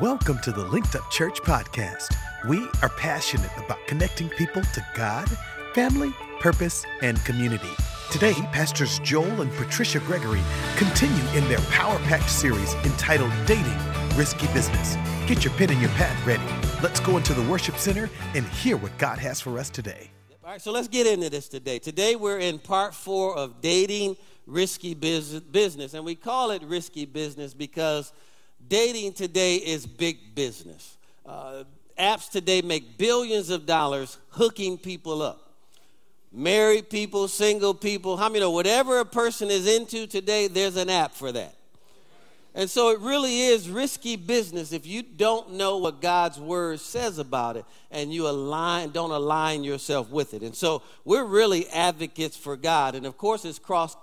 [0.00, 2.14] Welcome to the Linked Up Church podcast.
[2.46, 5.28] We are passionate about connecting people to God,
[5.74, 7.72] family, purpose, and community.
[8.12, 10.40] Today, Pastors Joel and Patricia Gregory
[10.76, 13.76] continue in their power packed series entitled Dating
[14.16, 14.94] Risky Business.
[15.26, 16.46] Get your pen and your pad ready.
[16.80, 20.12] Let's go into the worship center and hear what God has for us today.
[20.44, 21.80] All right, so let's get into this today.
[21.80, 27.52] Today, we're in part four of Dating Risky Business, and we call it Risky Business
[27.52, 28.12] because
[28.66, 30.96] dating today is big business.
[31.26, 31.64] Uh,
[31.98, 35.48] apps today make billions of dollars hooking people up
[36.32, 40.90] married people, single people, how many know whatever a person is into today, there's an
[40.90, 41.54] app for that.
[42.58, 47.18] And so it really is risky business if you don't know what God's word says
[47.18, 50.42] about it and you align don't align yourself with it.
[50.42, 52.96] And so we're really advocates for God.
[52.96, 53.96] And of course it's cross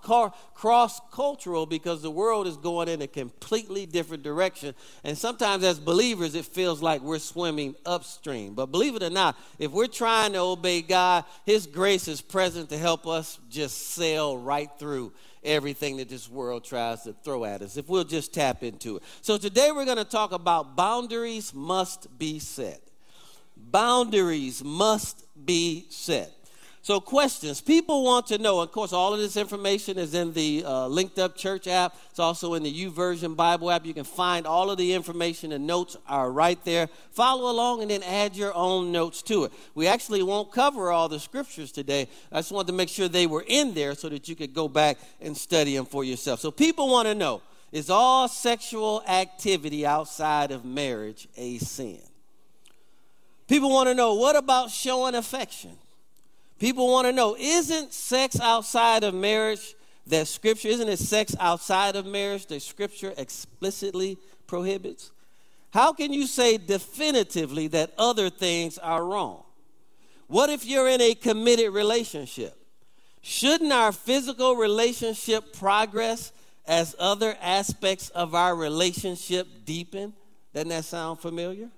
[0.53, 4.73] cross cultural because the world is going in a completely different direction.
[5.03, 8.53] And sometimes as believers it feels like we're swimming upstream.
[8.53, 12.69] But believe it or not, if we're trying to obey God, his grace is present
[12.69, 15.11] to help us just sail right through
[15.45, 19.03] everything that this world tries to throw at us, if we'll just tap into it.
[19.21, 22.81] So today we're going to talk about boundaries must be set.
[23.55, 26.34] Boundaries must be set.
[26.85, 27.61] So, questions.
[27.61, 28.59] People want to know.
[28.59, 31.95] Of course, all of this information is in the uh, Linked Up Church app.
[32.11, 33.87] It's also in the YouVersion Bible app.
[33.87, 36.85] You can find all of the information and notes are right there.
[37.09, 39.51] Follow along and then add your own notes to it.
[39.73, 42.07] We actually won't cover all the scriptures today.
[42.31, 44.67] I just wanted to make sure they were in there so that you could go
[44.67, 46.39] back and study them for yourself.
[46.39, 47.41] So, people want to know
[47.71, 51.97] is all sexual activity outside of marriage a sin?
[53.47, 55.79] People want to know what about showing affection?
[56.59, 59.75] People want to know isn't sex outside of marriage
[60.07, 65.11] that scripture, isn't it sex outside of marriage that scripture explicitly prohibits?
[65.71, 69.43] How can you say definitively that other things are wrong?
[70.27, 72.55] What if you're in a committed relationship?
[73.21, 76.31] Shouldn't our physical relationship progress
[76.67, 80.13] as other aspects of our relationship deepen?
[80.53, 81.69] Doesn't that sound familiar?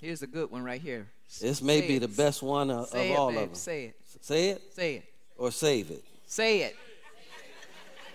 [0.00, 1.06] Here's a good one right here.
[1.40, 2.00] This may Say be it.
[2.00, 3.38] the best one of, of it, all babe.
[3.38, 3.54] of them.
[3.54, 3.96] Say it.
[4.20, 4.62] Say it?
[4.74, 5.04] Say it.
[5.36, 6.04] Or save it?
[6.26, 6.76] Say it.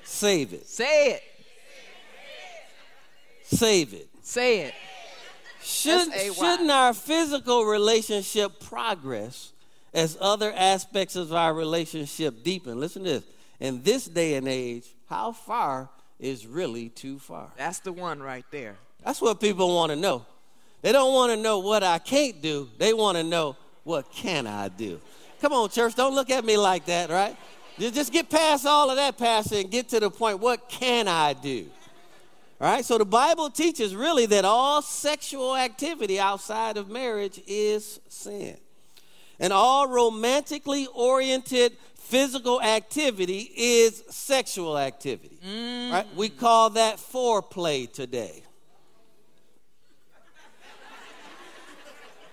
[0.04, 0.68] Save it.
[0.68, 1.24] Say it.
[3.44, 4.10] Save it.
[4.22, 4.74] Say it.
[5.62, 9.52] Should, shouldn't our physical relationship progress
[9.94, 12.80] as other aspects of our relationship deepen?
[12.80, 13.24] Listen to this.
[13.60, 15.90] In this day and age, how far
[16.20, 17.52] is really too far?
[17.58, 18.78] That's the one right there.
[19.06, 20.26] That's what people want to know.
[20.82, 22.70] They don't want to know what I can't do.
[22.78, 25.00] They want to know what can I do.
[25.42, 27.36] Come on, church, don't look at me like that, right?
[27.80, 31.34] Just get past all of that, Pastor, and get to the point what can I
[31.34, 31.68] do?
[32.60, 38.00] All right, so the Bible teaches really that all sexual activity outside of marriage is
[38.08, 38.56] sin.
[39.40, 45.40] And all romantically oriented physical activity is sexual activity.
[45.44, 45.92] Mm.
[45.92, 46.08] Right?
[46.16, 48.44] We call that foreplay today.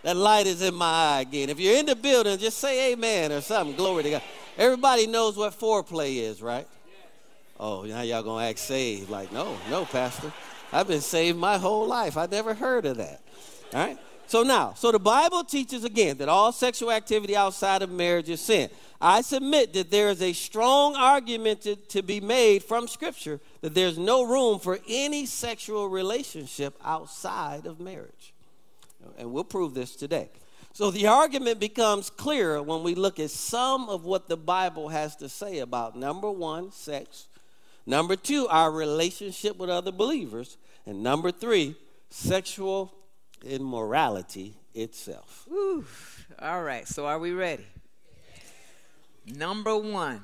[0.03, 1.50] That light is in my eye again.
[1.50, 3.76] If you're in the building, just say amen or something.
[3.76, 4.22] Glory to God.
[4.56, 6.66] Everybody knows what foreplay is, right?
[7.59, 9.10] Oh, now y'all gonna act saved.
[9.10, 10.32] Like, no, no, Pastor.
[10.72, 12.16] I've been saved my whole life.
[12.16, 13.20] I never heard of that.
[13.72, 13.98] All right?
[14.26, 18.42] So now, so the Bible teaches again that all sexual activity outside of marriage is
[18.42, 18.69] sin.
[19.00, 23.75] I submit that there is a strong argument to, to be made from Scripture that
[23.75, 28.34] there's no room for any sexual relationship outside of marriage.
[29.16, 30.31] And we'll prove this today.
[30.72, 35.16] So the argument becomes clearer when we look at some of what the Bible has
[35.16, 37.26] to say about number one, sex,
[37.87, 40.56] number two, our relationship with other believers,
[40.87, 41.75] and number three,
[42.10, 42.92] sexual
[43.44, 45.48] immorality itself.
[45.50, 45.84] Ooh,
[46.38, 47.66] all right, so are we ready?
[49.26, 50.22] Number one,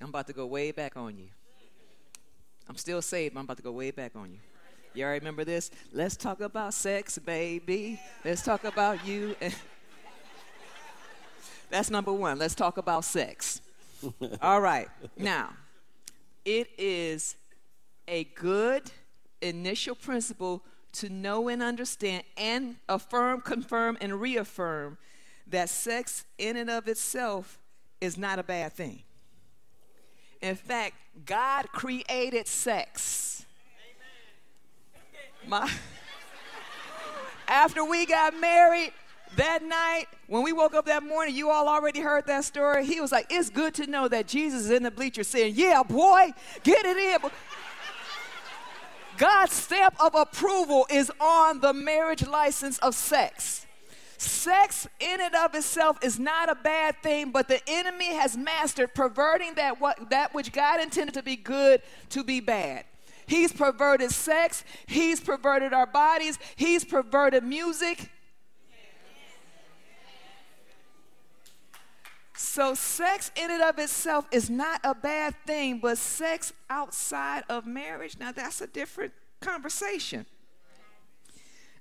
[0.00, 1.28] I'm about to go way back on you.
[2.68, 4.38] I'm still saved, I'm about to go way back on you.
[4.96, 5.72] Y'all remember this?
[5.92, 8.00] Let's talk about sex, baby.
[8.24, 9.34] Let's talk about you.
[11.70, 12.38] That's number one.
[12.38, 13.60] Let's talk about sex.
[14.40, 14.86] All right.
[15.16, 15.50] Now,
[16.44, 17.34] it is
[18.06, 18.92] a good
[19.42, 20.62] initial principle
[20.92, 24.96] to know and understand and affirm, confirm, and reaffirm
[25.48, 27.58] that sex in and of itself
[28.00, 29.02] is not a bad thing.
[30.40, 30.94] In fact,
[31.26, 33.33] God created sex
[35.48, 35.70] my
[37.48, 38.92] after we got married
[39.36, 43.00] that night when we woke up that morning you all already heard that story he
[43.00, 46.30] was like it's good to know that jesus is in the bleachers saying yeah boy
[46.62, 47.30] get it in
[49.16, 53.66] God's stamp of approval is on the marriage license of sex.
[54.18, 58.94] Sex in and of itself is not a bad thing, but the enemy has mastered
[58.94, 62.84] perverting that what that which God intended to be good to be bad.
[63.26, 68.10] He's perverted sex, he's perverted our bodies, he's perverted music.
[72.36, 77.66] So, sex in and of itself is not a bad thing, but sex outside of
[77.66, 80.26] marriage, now that's a different conversation.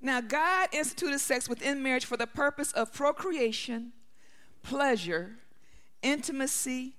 [0.01, 3.93] Now, God instituted sex within marriage for the purpose of procreation,
[4.61, 5.37] pleasure,
[6.01, 6.95] intimacy,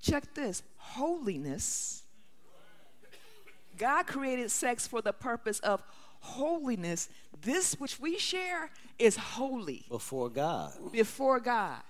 [0.00, 2.03] check this, holiness.
[3.76, 5.82] God created sex for the purpose of
[6.20, 7.08] holiness.
[7.42, 10.72] This which we share is holy Before God.
[10.92, 11.80] before God.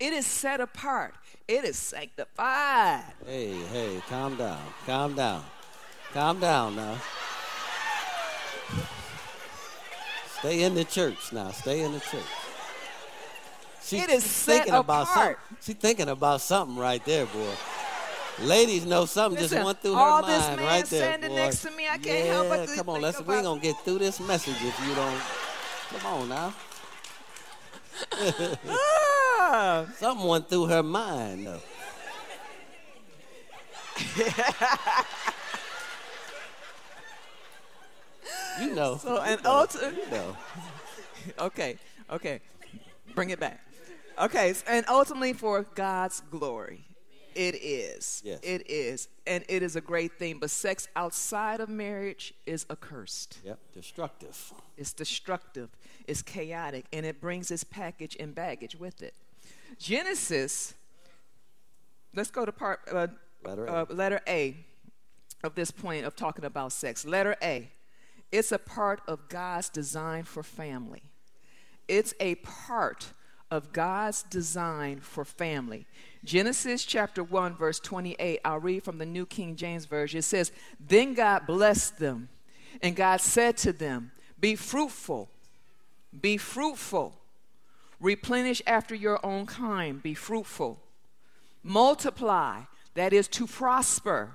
[0.00, 1.14] It is set apart.
[1.46, 3.04] It is sanctified.
[3.24, 4.60] Hey, hey, calm down.
[4.84, 5.44] Calm down.
[6.12, 6.98] Calm down now.
[10.38, 11.50] Stay in the church now.
[11.52, 12.20] Stay in the church.
[13.84, 15.36] She, It is she's set thinking about something.
[15.60, 17.52] She's thinking about something right there, boy.
[18.40, 21.36] Ladies know something Listen, just went through her mind right there, standing boy.
[21.36, 23.98] next to me, I can't yeah, help but come on, let's we gonna get through
[23.98, 25.20] this message if you don't.
[25.90, 26.54] Come on now.
[28.68, 31.60] Ah, Something went through her mind though.
[38.60, 38.96] you know.
[39.02, 39.94] so an ultimate.
[39.94, 40.36] you know.
[41.38, 41.76] Okay,
[42.10, 42.40] okay,
[43.14, 43.60] bring it back.
[44.18, 46.84] Okay, and ultimately for God's glory.
[47.34, 48.22] It is.
[48.24, 48.40] Yes.
[48.42, 49.08] It is.
[49.26, 50.38] And it is a great thing.
[50.38, 53.38] But sex outside of marriage is accursed.
[53.44, 54.52] Yep, destructive.
[54.76, 55.70] It's destructive,
[56.06, 59.14] it's chaotic, and it brings its package and baggage with it.
[59.78, 60.74] Genesis,
[62.14, 63.08] let's go to part uh,
[63.44, 63.72] Letter A.
[63.72, 64.56] uh, letter A
[65.44, 67.04] of this point of talking about sex.
[67.04, 67.70] Letter A,
[68.30, 71.02] it's a part of God's design for family.
[71.88, 73.12] It's a part
[73.52, 75.84] of God's design for family.
[76.24, 80.20] Genesis chapter 1, verse 28, I'll read from the New King James Version.
[80.20, 82.30] It says, Then God blessed them,
[82.80, 84.10] and God said to them,
[84.40, 85.28] Be fruitful,
[86.18, 87.20] be fruitful,
[88.00, 90.80] replenish after your own kind, be fruitful,
[91.62, 92.62] multiply,
[92.94, 94.32] that is to prosper,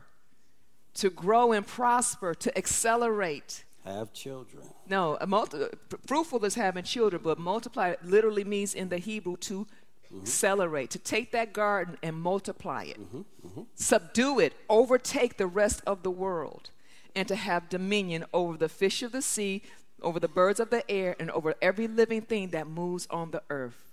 [0.94, 3.64] to grow and prosper, to accelerate.
[3.88, 4.64] Have children.
[4.90, 5.66] No, a multi-
[6.06, 10.22] fruitful is having children, but multiply literally means in the Hebrew to mm-hmm.
[10.22, 13.62] accelerate, to take that garden and multiply it, mm-hmm, mm-hmm.
[13.76, 16.72] subdue it, overtake the rest of the world,
[17.16, 19.64] and to have dominion over the fish of the sea,
[20.02, 23.42] over the birds of the air, and over every living thing that moves on the
[23.50, 23.88] earth.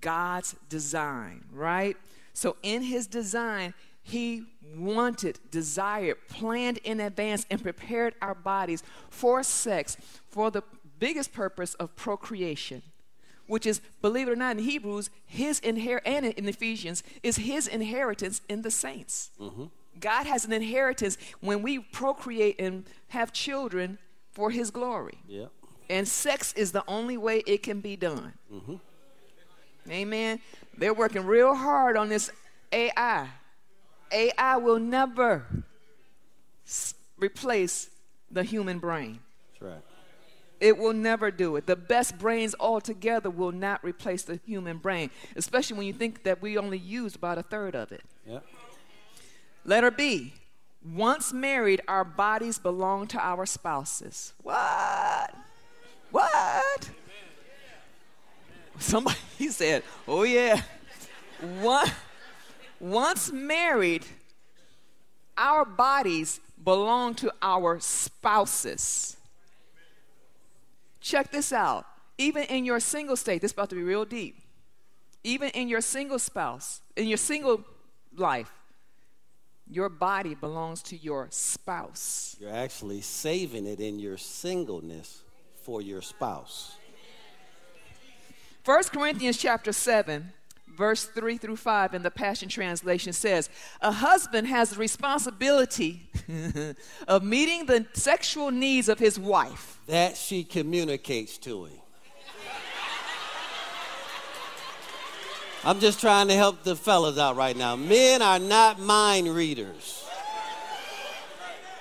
[0.00, 1.96] God's design, right?
[2.34, 3.72] So in his design,
[4.04, 4.44] he
[4.76, 9.96] wanted, desired, planned in advance, and prepared our bodies for sex
[10.28, 10.62] for the
[10.98, 12.82] biggest purpose of procreation,
[13.46, 17.66] which is, believe it or not, in Hebrews, his inher- and in Ephesians, is his
[17.66, 19.30] inheritance in the saints.
[19.40, 19.64] Mm-hmm.
[20.00, 23.98] God has an inheritance when we procreate and have children
[24.32, 25.18] for his glory.
[25.28, 25.50] Yep.
[25.88, 28.34] And sex is the only way it can be done.
[28.52, 28.74] Mm-hmm.
[29.90, 30.40] Amen.
[30.76, 32.30] They're working real hard on this
[32.72, 33.28] AI.
[34.14, 35.44] AI will never
[36.66, 37.90] s- replace
[38.30, 39.18] the human brain.
[39.52, 39.82] That's right.
[40.60, 41.66] It will never do it.
[41.66, 46.40] The best brains altogether will not replace the human brain, especially when you think that
[46.40, 48.02] we only use about a third of it.
[48.26, 48.46] Yep.
[49.64, 50.32] Letter B.
[50.86, 54.32] Once married, our bodies belong to our spouses.
[54.42, 55.34] What?
[56.10, 56.90] What?
[58.78, 59.16] Somebody
[59.50, 60.60] said, "Oh yeah."
[61.60, 61.88] One,
[62.80, 64.04] once married,
[65.36, 69.16] our bodies belong to our spouses.
[71.00, 71.86] Check this out.
[72.16, 74.36] Even in your single state, this is about to be real deep.
[75.24, 77.64] Even in your single spouse, in your single
[78.16, 78.52] life,
[79.68, 82.36] your body belongs to your spouse.
[82.38, 85.22] You're actually saving it in your singleness
[85.62, 86.76] for your spouse.
[88.64, 90.32] 1 Corinthians chapter 7,
[90.76, 93.48] verse 3 through 5 in the Passion Translation says,
[93.80, 96.08] A husband has the responsibility
[97.08, 99.78] of meeting the sexual needs of his wife.
[99.86, 101.78] That she communicates to him.
[105.66, 107.74] I'm just trying to help the fellas out right now.
[107.74, 110.06] Men are not mind readers.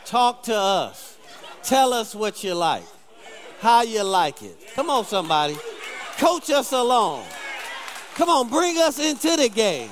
[0.06, 1.18] Talk to us.
[1.64, 2.84] Tell us what you like,
[3.60, 4.58] how you like it.
[4.74, 5.58] Come on, somebody.
[6.18, 7.26] Coach us along.
[8.16, 9.90] Come on, bring us into the game.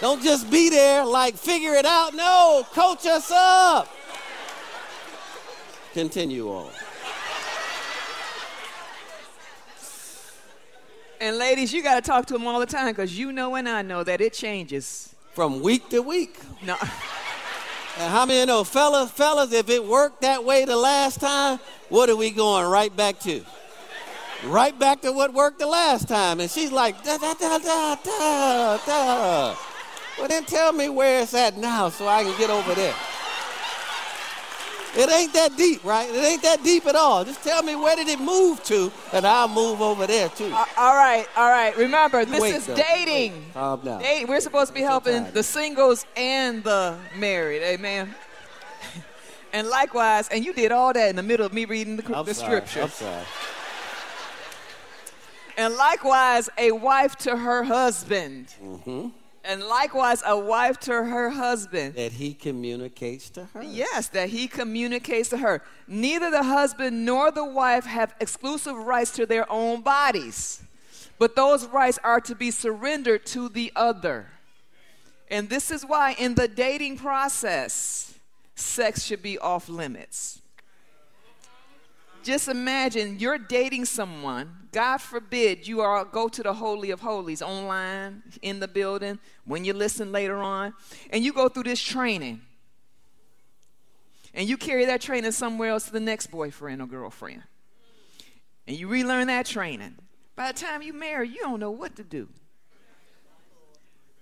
[0.00, 2.14] Don't just be there like figure it out.
[2.14, 3.88] No, coach us up.
[5.92, 6.70] Continue on.
[11.20, 13.68] And ladies, you got to talk to them all the time because you know and
[13.68, 15.14] I know that it changes.
[15.34, 16.38] From week to week.
[16.64, 16.76] No.
[18.00, 21.18] And how many of you know, fellas, fellas, if it worked that way the last
[21.18, 23.40] time, what are we going right back to?
[24.44, 26.40] Right back to what worked the last time.
[26.40, 29.56] And she's like, da da da da da da.
[30.18, 32.94] Well, then tell me where it's at now so I can get over there.
[34.96, 36.08] It ain't that deep, right?
[36.08, 37.24] It ain't that deep at all.
[37.24, 40.50] Just tell me where did it move to, and I'll move over there too.
[40.52, 41.76] Uh, all right, all right.
[41.76, 42.74] Remember, this Wait, is though.
[42.74, 43.32] dating.
[43.34, 43.54] Wait.
[43.54, 44.00] Calm down.
[44.00, 47.62] Date- We're supposed to be helping the singles and the married.
[47.62, 48.14] Amen.
[49.52, 52.24] and likewise, and you did all that in the middle of me reading the, I'm
[52.24, 52.56] the sorry.
[52.66, 52.82] scripture.
[52.82, 53.24] I'm sorry.
[55.58, 58.54] And likewise, a wife to her husband.
[58.62, 59.08] Mm-hmm.
[59.44, 61.94] And likewise, a wife to her husband.
[61.94, 63.62] That he communicates to her.
[63.64, 65.62] Yes, that he communicates to her.
[65.88, 70.62] Neither the husband nor the wife have exclusive rights to their own bodies,
[71.18, 74.26] but those rights are to be surrendered to the other.
[75.28, 78.14] And this is why, in the dating process,
[78.54, 80.40] sex should be off limits.
[82.28, 84.54] Just imagine you're dating someone.
[84.70, 89.64] God forbid you are go to the holy of holies online, in the building, when
[89.64, 90.74] you listen later on,
[91.08, 92.42] and you go through this training.
[94.34, 97.44] And you carry that training somewhere else to the next boyfriend or girlfriend.
[98.66, 99.94] And you relearn that training.
[100.36, 102.28] By the time you marry, you don't know what to do.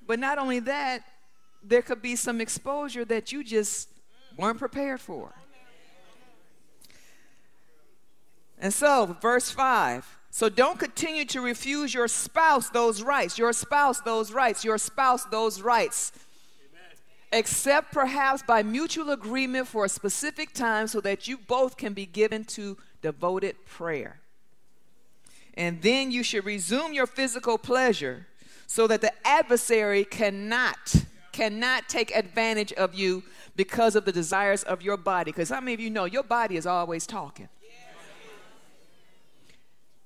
[0.07, 1.03] But not only that,
[1.61, 3.89] there could be some exposure that you just
[4.39, 5.35] weren't prepared for.
[8.59, 10.17] And so, verse 5.
[10.31, 15.25] So don't continue to refuse your spouse those rights, your spouse those rights, your spouse
[15.25, 16.13] those rights.
[17.33, 22.07] Except perhaps by mutual agreement for a specific time so that you both can be
[22.07, 24.21] given to devoted prayer.
[25.55, 28.27] And then you should resume your physical pleasure
[28.67, 30.97] so that the adversary cannot
[31.33, 33.23] cannot take advantage of you
[33.57, 36.57] because of the desires of your body because how many of you know your body
[36.57, 37.49] is always talking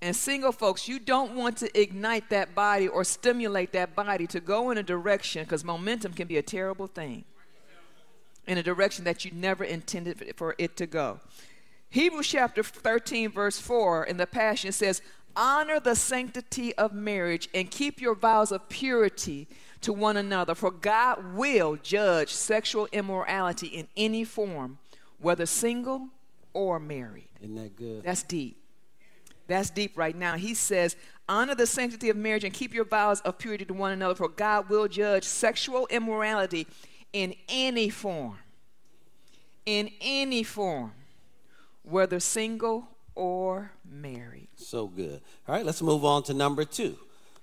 [0.02, 4.40] and single folks, you don't want to ignite that body or stimulate that body to
[4.40, 7.24] go in a direction because momentum can be a terrible thing
[8.46, 11.20] in a direction that you never intended for it to go.
[11.90, 15.02] Hebrews chapter 13, verse 4 in the Passion says,
[15.36, 19.48] Honor the sanctity of marriage and keep your vows of purity
[19.82, 24.78] to one another, for God will judge sexual immorality in any form,
[25.18, 26.08] whether single
[26.52, 27.28] or married.
[27.40, 28.02] Isn't that good?
[28.02, 28.59] That's deep.
[29.50, 30.36] That's deep right now.
[30.36, 30.94] He says,
[31.28, 34.28] Honor the sanctity of marriage and keep your vows of purity to one another, for
[34.28, 36.68] God will judge sexual immorality
[37.12, 38.38] in any form.
[39.66, 40.92] In any form,
[41.82, 44.48] whether single or married.
[44.54, 45.20] So good.
[45.48, 46.96] All right, let's move on to number two.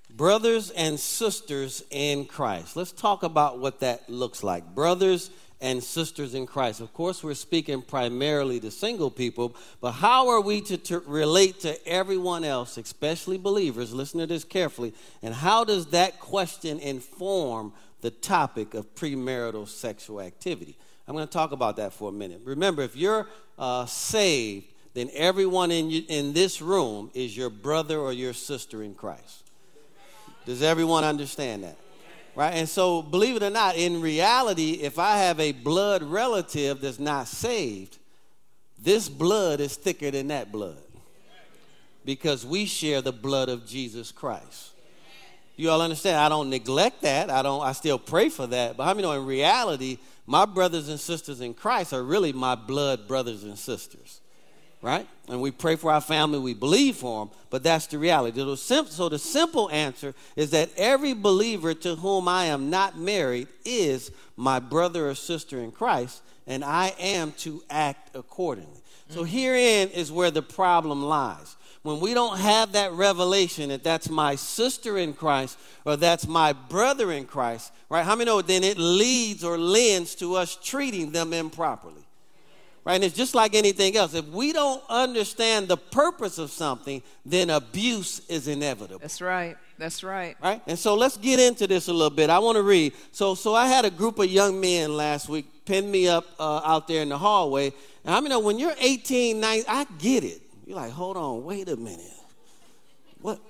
[0.10, 2.78] Brothers and sisters in Christ.
[2.78, 4.74] Let's talk about what that looks like.
[4.74, 6.82] Brothers and sisters in Christ.
[6.82, 11.62] Of course, we're speaking primarily to single people, but how are we to, to relate
[11.62, 13.94] to everyone else, especially believers?
[13.94, 14.94] Listen to this carefully.
[15.24, 20.78] And how does that question inform the topic of premarital sexual activity?
[21.08, 22.42] I'm going to talk about that for a minute.
[22.44, 27.98] Remember, if you're uh, saved, then everyone in, you, in this room is your brother
[27.98, 29.44] or your sister in Christ.
[30.46, 31.78] Does everyone understand that?
[32.38, 32.54] Right?
[32.54, 37.00] And so, believe it or not, in reality, if I have a blood relative that's
[37.00, 37.98] not saved,
[38.78, 40.78] this blood is thicker than that blood
[42.06, 44.70] because we share the blood of Jesus Christ.
[45.56, 46.18] You all understand?
[46.18, 47.32] I don't neglect that.
[47.32, 47.64] I don't.
[47.64, 48.78] I still pray for that.
[48.78, 52.54] But how many know in reality, my brothers and sisters in Christ are really my
[52.54, 54.22] blood brothers and sisters,
[54.88, 55.06] right?
[55.28, 56.40] And we pray for our family.
[56.40, 57.36] We believe for them.
[57.50, 58.40] But that's the reality.
[58.56, 64.12] So the simple answer is that every believer to whom I am not married is
[64.38, 68.80] my brother or sister in Christ, and I am to act accordingly.
[69.10, 69.28] So mm.
[69.28, 74.36] herein is where the problem lies when we don't have that revelation that that's my
[74.36, 78.06] sister in Christ or that's my brother in Christ, right?
[78.06, 82.07] How many know then it leads or lends to us treating them improperly?
[82.88, 82.96] Right?
[82.96, 84.14] And it's just like anything else.
[84.14, 89.00] If we don't understand the purpose of something, then abuse is inevitable.
[89.00, 89.58] That's right.
[89.78, 90.38] That's right.
[90.42, 90.62] Right?
[90.68, 92.30] And so let's get into this a little bit.
[92.30, 92.94] I want to read.
[93.12, 96.62] So, so I had a group of young men last week pin me up uh,
[96.64, 97.74] out there in the hallway.
[98.06, 100.42] And I mean, know, when you're 18, 19, I get it.
[100.66, 102.00] You're like, hold on, wait a minute.
[103.20, 103.42] What?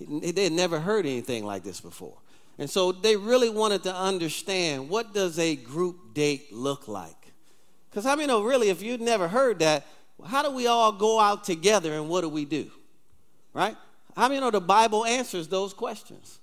[0.00, 2.16] They had never heard anything like this before.
[2.56, 7.27] And so they really wanted to understand what does a group date look like?
[7.98, 9.84] Because I mean, know, really, if you've never heard that,
[10.24, 12.70] how do we all go out together and what do we do?
[13.52, 13.76] Right?
[14.14, 16.38] How many know the Bible answers those questions?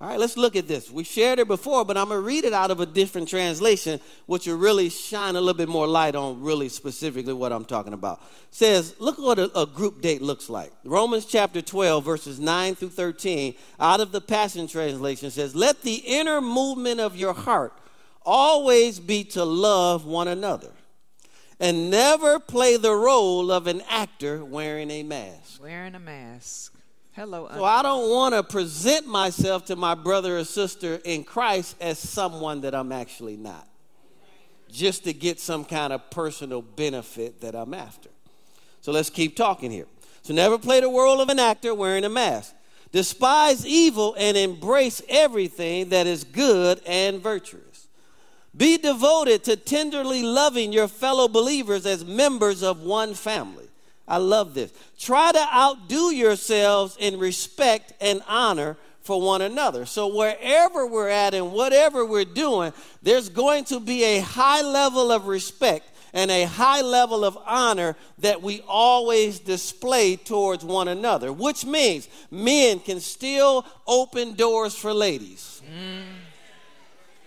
[0.00, 0.92] All right, let's look at this.
[0.92, 3.98] We shared it before, but I'm going to read it out of a different translation,
[4.26, 7.94] which will really shine a little bit more light on really specifically what I'm talking
[7.94, 8.20] about.
[8.20, 10.72] It says, look what a, a, group date looks like.
[10.84, 15.96] Romans chapter 12, verses 9 through 13, out of the Passion Translation says, Let the
[15.96, 17.72] inner movement of your heart
[18.24, 20.70] always be to love one another
[21.60, 25.62] and never play the role of an actor wearing a mask.
[25.62, 26.74] Wearing a mask.
[27.12, 27.48] Hello.
[27.52, 31.98] So I don't want to present myself to my brother or sister in Christ as
[31.98, 33.68] someone that I'm actually not,
[34.70, 38.08] just to get some kind of personal benefit that I'm after.
[38.80, 39.86] So let's keep talking here.
[40.22, 42.54] So never play the role of an actor wearing a mask.
[42.92, 47.71] Despise evil and embrace everything that is good and virtuous.
[48.56, 53.66] Be devoted to tenderly loving your fellow believers as members of one family.
[54.06, 54.72] I love this.
[54.98, 59.86] Try to outdo yourselves in respect and honor for one another.
[59.86, 65.10] So, wherever we're at and whatever we're doing, there's going to be a high level
[65.10, 71.32] of respect and a high level of honor that we always display towards one another,
[71.32, 75.62] which means men can still open doors for ladies.
[75.64, 76.21] Mm.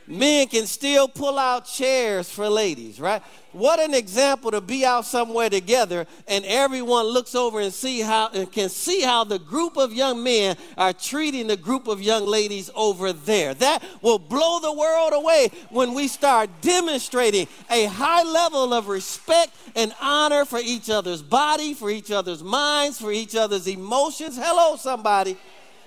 [0.08, 3.24] Men can still pull out chairs for ladies, right?
[3.54, 8.30] What an example to be out somewhere together and everyone looks over and see how
[8.34, 12.26] and can see how the group of young men are treating the group of young
[12.26, 13.54] ladies over there.
[13.54, 19.56] That will blow the world away when we start demonstrating a high level of respect
[19.76, 24.38] and honor for each other's body, for each other's minds, for each other's emotions.
[24.38, 25.38] Hello somebody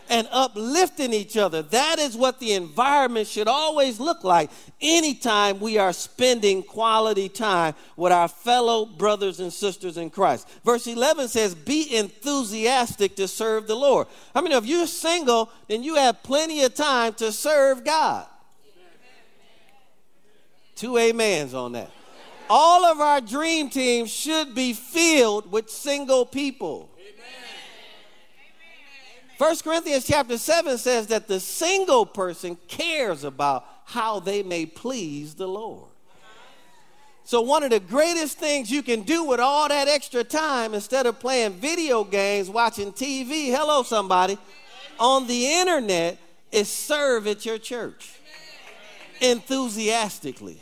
[0.08, 1.62] and uplifting each other.
[1.62, 4.50] That is what the environment should always look like
[4.80, 10.48] anytime we are spending quality time with our fellow brothers and sisters in Christ.
[10.64, 14.06] Verse 11 says, Be enthusiastic to serve the Lord.
[14.34, 18.26] I mean, if you're single, then you have plenty of time to serve God.
[20.75, 21.90] Two amens on that.
[22.49, 26.88] All of our dream teams should be filled with single people.
[29.38, 35.34] 1 Corinthians chapter 7 says that the single person cares about how they may please
[35.34, 35.88] the Lord.
[37.22, 41.06] So, one of the greatest things you can do with all that extra time, instead
[41.06, 44.38] of playing video games, watching TV, hello, somebody,
[44.98, 46.18] on the internet,
[46.50, 48.18] is serve at your church
[49.20, 50.58] enthusiastically.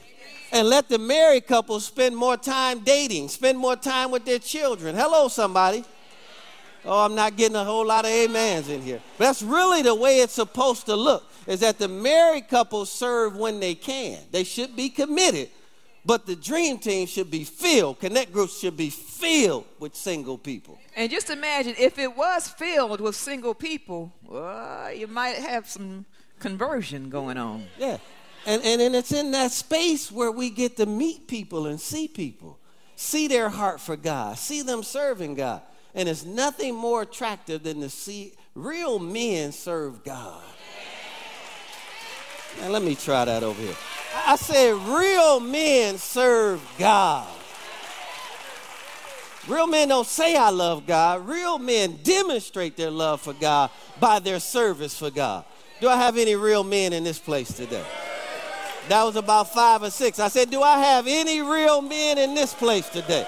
[0.52, 4.96] And let the married couple spend more time dating, spend more time with their children.
[4.96, 5.84] Hello, somebody.
[6.86, 9.00] Oh, I'm not getting a whole lot of amens in here.
[9.18, 13.36] But that's really the way it's supposed to look is that the married couple serve
[13.36, 14.18] when they can.
[14.30, 15.50] They should be committed,
[16.04, 18.00] but the dream team should be filled.
[18.00, 20.78] Connect groups should be filled with single people.
[20.94, 26.06] And just imagine if it was filled with single people, well, you might have some
[26.38, 27.64] conversion going on.
[27.78, 27.98] Yeah.
[28.46, 32.06] And, and, and it's in that space where we get to meet people and see
[32.06, 32.58] people,
[32.94, 35.62] see their heart for God, see them serving God.
[35.96, 40.42] And it's nothing more attractive than to see real men serve God.
[42.60, 43.74] Now, let me try that over here.
[44.26, 47.28] I said, real men serve God.
[49.48, 51.26] Real men don't say, I love God.
[51.28, 55.44] Real men demonstrate their love for God by their service for God.
[55.80, 57.84] Do I have any real men in this place today?
[58.88, 60.18] That was about five or six.
[60.18, 63.26] I said, Do I have any real men in this place today?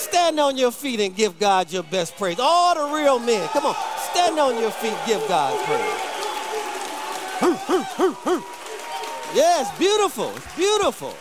[0.00, 2.38] Stand on your feet and give God your best praise.
[2.40, 3.76] All the real men, come on,
[4.10, 6.10] stand on your feet, give God praise.
[9.34, 10.32] it's beautiful.
[10.56, 11.14] Beautiful.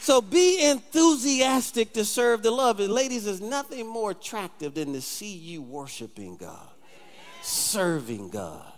[0.00, 2.80] So be enthusiastic to serve the love.
[2.80, 6.68] And ladies, there's nothing more attractive than to see you worshiping God,
[7.42, 8.72] serving God,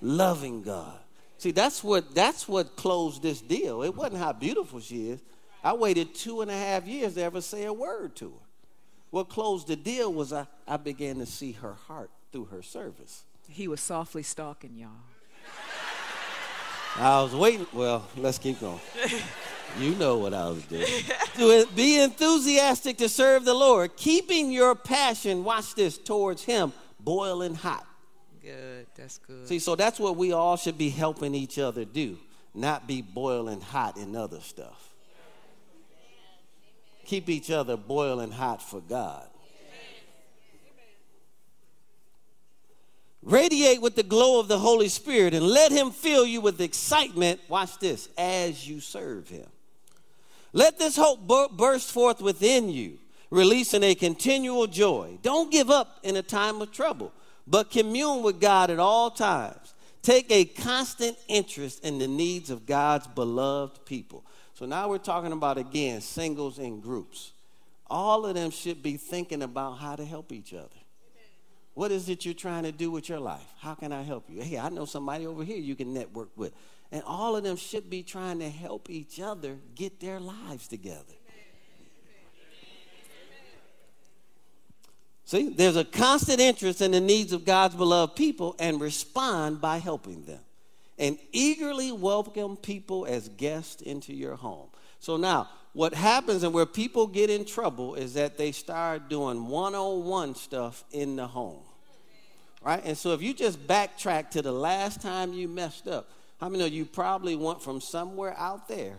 [0.00, 0.98] loving God.
[1.38, 3.84] See, that's what that's what closed this deal.
[3.84, 5.20] It wasn't how beautiful she is.
[5.62, 8.46] I waited two and a half years to ever say a word to her.
[9.10, 13.24] What closed the deal was I, I began to see her heart through her service.
[13.48, 14.90] He was softly stalking y'all.
[16.96, 17.66] I was waiting.
[17.72, 18.80] Well, let's keep going.
[19.78, 20.84] you know what I was doing.
[21.36, 27.54] to be enthusiastic to serve the Lord, keeping your passion, watch this, towards Him boiling
[27.54, 27.86] hot.
[28.42, 29.46] Good, that's good.
[29.48, 32.18] See, so that's what we all should be helping each other do,
[32.54, 34.87] not be boiling hot in other stuff
[37.08, 39.26] keep each other boiling hot for God.
[43.22, 47.40] Radiate with the glow of the Holy Spirit and let Him fill you with excitement.
[47.48, 49.46] Watch this as you serve Him.
[50.52, 52.98] Let this hope burst forth within you,
[53.30, 55.18] releasing a continual joy.
[55.22, 57.12] Don't give up in a time of trouble,
[57.46, 59.74] but commune with God at all times.
[60.02, 64.24] Take a constant interest in the needs of God's beloved people.
[64.58, 67.30] So now we're talking about, again, singles and groups.
[67.86, 70.66] All of them should be thinking about how to help each other.
[71.74, 73.46] What is it you're trying to do with your life?
[73.60, 74.42] How can I help you?
[74.42, 76.52] Hey, I know somebody over here you can network with.
[76.90, 81.04] And all of them should be trying to help each other get their lives together.
[85.24, 89.78] See, there's a constant interest in the needs of God's beloved people and respond by
[89.78, 90.40] helping them.
[90.98, 94.68] And eagerly welcome people as guests into your home.
[94.98, 99.46] So now, what happens and where people get in trouble is that they start doing
[99.46, 101.62] one on one stuff in the home.
[102.62, 102.82] Right?
[102.84, 106.62] And so if you just backtrack to the last time you messed up, how many
[106.62, 108.96] know you probably went from somewhere out there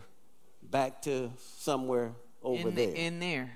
[0.64, 2.96] back to somewhere over in the, there?
[2.96, 3.52] In there.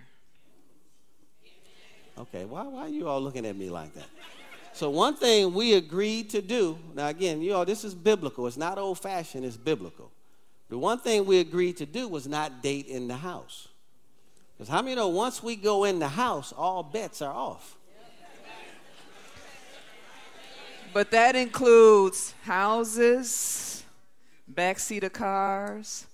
[2.17, 4.08] Okay, why, why are you all looking at me like that?
[4.73, 8.47] So, one thing we agreed to do, now again, you all, this is biblical.
[8.47, 10.12] It's not old fashioned, it's biblical.
[10.69, 13.67] The one thing we agreed to do was not date in the house.
[14.57, 17.75] Because how many know once we go in the house, all bets are off?
[20.93, 23.83] But that includes houses,
[24.51, 26.05] backseat of cars,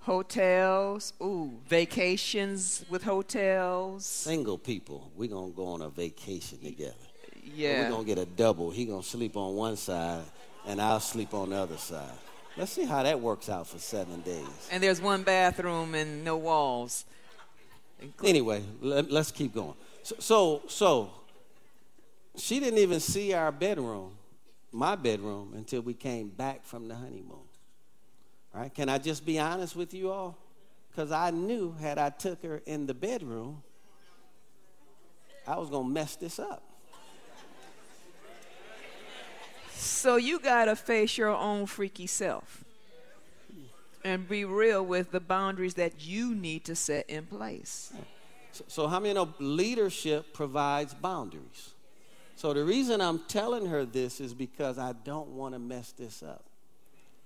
[0.00, 4.06] hotels, ooh, vacations with hotels.
[4.06, 6.94] Single people, we're going to go on a vacation together.
[7.54, 7.90] Yeah.
[7.90, 8.70] We're to get a double.
[8.70, 10.22] He going to sleep on one side,
[10.66, 12.10] and I'll sleep on the other side.
[12.56, 14.68] Let's see how that works out for seven days.
[14.70, 17.04] And there's one bathroom and no walls.
[18.24, 19.74] Anyway, let, us keep going.
[20.02, 21.10] So, so, so,
[22.36, 24.12] she didn't even see our bedroom,
[24.72, 27.46] my bedroom, until we came back from the honeymoon.
[28.54, 28.72] Right?
[28.74, 30.36] Can I just be honest with you all?
[30.90, 33.62] Because I knew had I took her in the bedroom,
[35.46, 36.69] I was going to mess this up.
[39.80, 42.64] So you got to face your own freaky self
[44.04, 47.90] and be real with the boundaries that you need to set in place.
[48.52, 51.70] So, so how many know leadership provides boundaries?
[52.36, 56.22] So the reason I'm telling her this is because I don't want to mess this
[56.22, 56.44] up.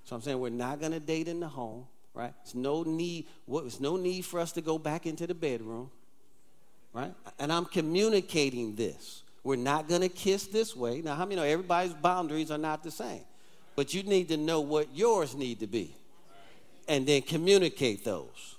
[0.05, 2.35] So I'm saying we're not going to date in the home, right?
[2.43, 3.27] It's no need.
[3.49, 5.91] It's no need for us to go back into the bedroom,
[6.93, 7.13] right?
[7.41, 9.24] And I'm communicating this.
[9.45, 11.03] We're not going to kiss this way.
[11.03, 13.21] Now, how many know everybody's boundaries are not the same?
[13.77, 15.95] But you need to know what yours need to be,
[16.89, 18.57] and then communicate those.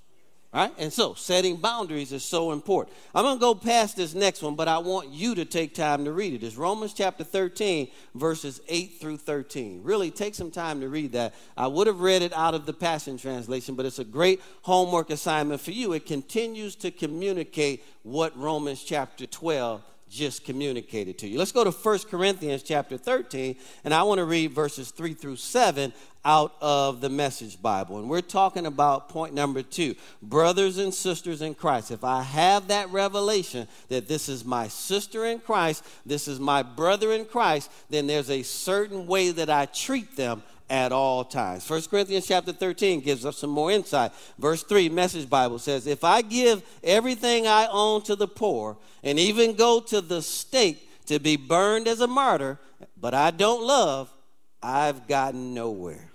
[0.53, 0.71] Right?
[0.77, 2.95] And so setting boundaries is so important.
[3.13, 6.05] I'm going to go past this next one, but I want you to take time
[6.05, 6.43] to read it.
[6.45, 9.81] It's Romans chapter 13, verses 8 through 13.
[9.83, 11.33] Really take some time to read that.
[11.57, 15.09] I would have read it out of the Passion Translation, but it's a great homework
[15.09, 15.91] assignment for you.
[15.91, 21.37] It continues to communicate what Romans chapter 12 just communicated to you.
[21.37, 25.37] Let's go to 1 Corinthians chapter 13, and I want to read verses 3 through
[25.37, 25.91] 7
[26.23, 27.99] out of the Message Bible.
[27.99, 31.91] And we're talking about point number two brothers and sisters in Christ.
[31.91, 36.63] If I have that revelation that this is my sister in Christ, this is my
[36.63, 41.69] brother in Christ, then there's a certain way that I treat them at all times.
[41.69, 44.11] 1 Corinthians chapter 13 gives us some more insight.
[44.39, 49.19] Verse 3, Message Bible says, If I give everything I own to the poor and
[49.19, 52.57] even go to the stake to be burned as a martyr,
[52.99, 54.11] but I don't love,
[54.61, 56.09] I've gotten nowhere.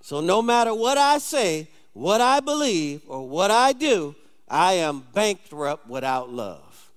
[0.00, 4.14] So no matter what I say, what I believe, or what I do,
[4.48, 6.90] I am bankrupt without love.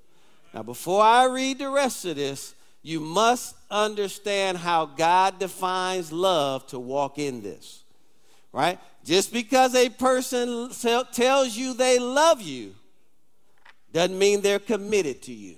[0.53, 6.65] Now, before I read the rest of this, you must understand how God defines love
[6.67, 7.83] to walk in this.
[8.51, 8.79] Right?
[9.05, 10.69] Just because a person
[11.11, 12.73] tells you they love you
[13.91, 15.55] doesn't mean they're committed to you.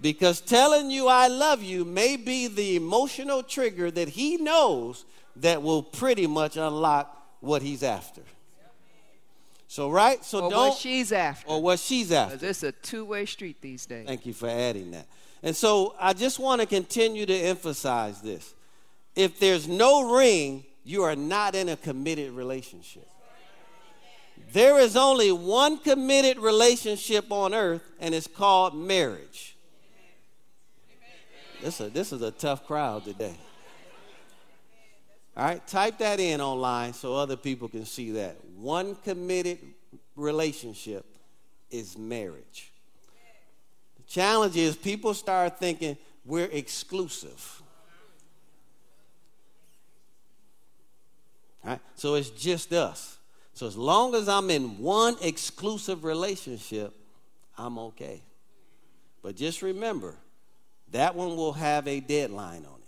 [0.00, 5.04] Because telling you I love you may be the emotional trigger that he knows
[5.36, 8.22] that will pretty much unlock what he's after.
[9.72, 12.46] So right, so or don't what she's after, or what she's after.
[12.46, 14.06] It's a two-way street these days.
[14.06, 15.06] Thank you for adding that.
[15.42, 18.52] And so I just want to continue to emphasize this:
[19.16, 23.08] if there's no ring, you are not in a committed relationship.
[24.52, 29.56] There is only one committed relationship on earth, and it's called marriage.
[31.62, 33.36] This is a, this is a tough crowd today.
[35.36, 38.36] All right, type that in online so other people can see that.
[38.56, 39.58] One committed
[40.14, 41.06] relationship
[41.70, 42.70] is marriage.
[43.96, 47.62] The challenge is people start thinking we're exclusive.
[51.64, 51.80] Right?
[51.94, 53.16] So it's just us.
[53.54, 56.92] So as long as I'm in one exclusive relationship,
[57.56, 58.22] I'm okay.
[59.22, 60.14] But just remember,
[60.90, 62.81] that one will have a deadline on it.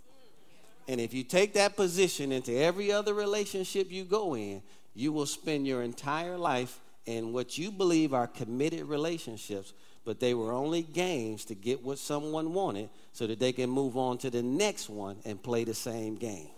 [0.87, 4.61] And if you take that position into every other relationship you go in,
[4.93, 9.73] you will spend your entire life in what you believe are committed relationships,
[10.05, 13.97] but they were only games to get what someone wanted so that they can move
[13.97, 16.49] on to the next one and play the same game.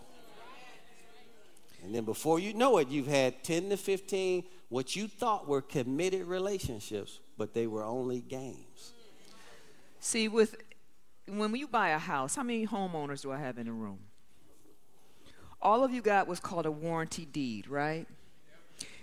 [1.84, 5.62] And then before you know it, you've had 10 to 15 what you thought were
[5.62, 8.92] committed relationships, but they were only games.
[10.00, 10.56] See, with
[11.26, 13.98] when you buy a house, how many homeowners do I have in the room?
[15.68, 18.06] All of you got what's called a warranty deed, right?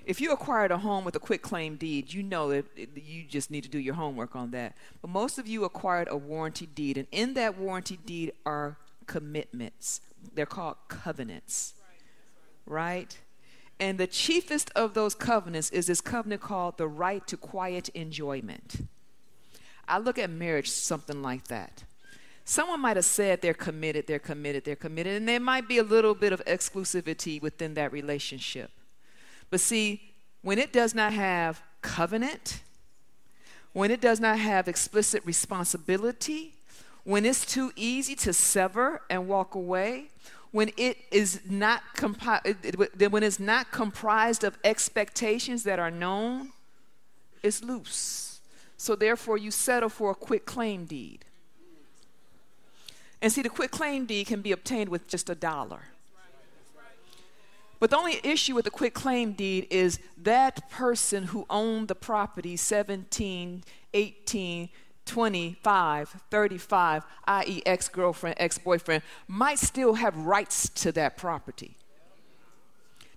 [0.03, 3.51] If you acquired a home with a quick claim deed, you know that you just
[3.51, 4.75] need to do your homework on that.
[4.99, 10.01] But most of you acquired a warranty deed, and in that warranty deed are commitments.
[10.33, 11.75] They're called covenants,
[12.65, 13.15] right?
[13.79, 18.87] And the chiefest of those covenants is this covenant called the right to quiet enjoyment.
[19.87, 21.83] I look at marriage something like that.
[22.47, 25.83] Someone might have said they're committed, they're committed, they're committed, and there might be a
[25.83, 28.69] little bit of exclusivity within that relationship.
[29.49, 32.61] But see, when it does not have covenant,
[33.73, 36.53] when it does not have explicit responsibility,
[37.03, 40.09] when it's too easy to sever and walk away,
[40.51, 46.51] when it is not compi- when it's not comprised of expectations that are known,
[47.41, 48.39] it's loose.
[48.77, 51.25] So therefore, you settle for a quick claim deed.
[53.25, 55.79] And see, the quick claim deed can be obtained with just a dollar.
[57.79, 61.95] But the only issue with the quick claim deed is that person who owned the
[61.95, 63.63] property 17,
[63.95, 64.69] 18,
[65.07, 71.77] 25, 35, i.e., ex girlfriend, ex boyfriend, might still have rights to that property,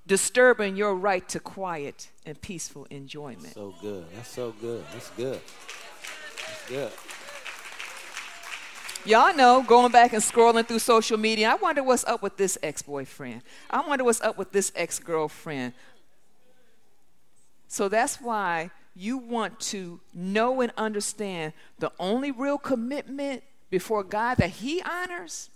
[0.06, 3.52] disturbing your right to quiet and peaceful enjoyment.
[3.52, 4.06] So good.
[4.14, 4.82] That's so good.
[4.90, 5.40] That's good.
[6.46, 6.92] That's good.
[9.08, 12.58] Y'all know, going back and scrolling through social media, I wonder what's up with this
[12.62, 13.40] ex boyfriend.
[13.70, 15.72] I wonder what's up with this ex girlfriend.
[17.68, 24.36] So that's why you want to know and understand the only real commitment before God
[24.38, 25.48] that He honors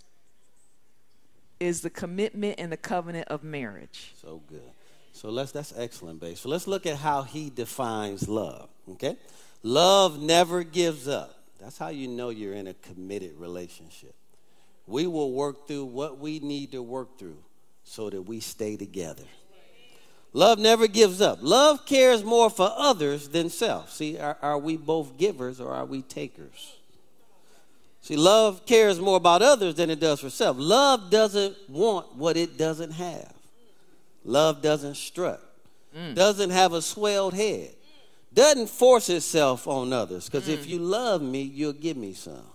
[1.59, 4.13] is the commitment and the covenant of marriage.
[4.19, 4.63] So good.
[5.11, 6.37] So let's that's excellent, babe.
[6.37, 8.69] So let's look at how he defines love.
[8.93, 9.15] Okay?
[9.61, 11.42] Love never gives up.
[11.63, 14.13] That's how you know you're in a committed relationship.
[14.85, 17.37] We will work through what we need to work through
[17.85, 19.23] so that we stay together.
[20.33, 21.37] Love never gives up.
[21.41, 23.91] Love cares more for others than self.
[23.91, 26.75] See, are, are, we both givers or are we takers?
[28.01, 30.57] See, love cares more about others than it does for self.
[30.59, 33.33] Love doesn't want what it doesn't have.
[34.25, 35.41] Love doesn't strut,
[35.95, 36.13] mm.
[36.13, 37.73] doesn't have a swelled head
[38.33, 40.29] doesn't force itself on others.
[40.29, 40.53] Because mm.
[40.53, 42.45] if you love me, you'll give me some.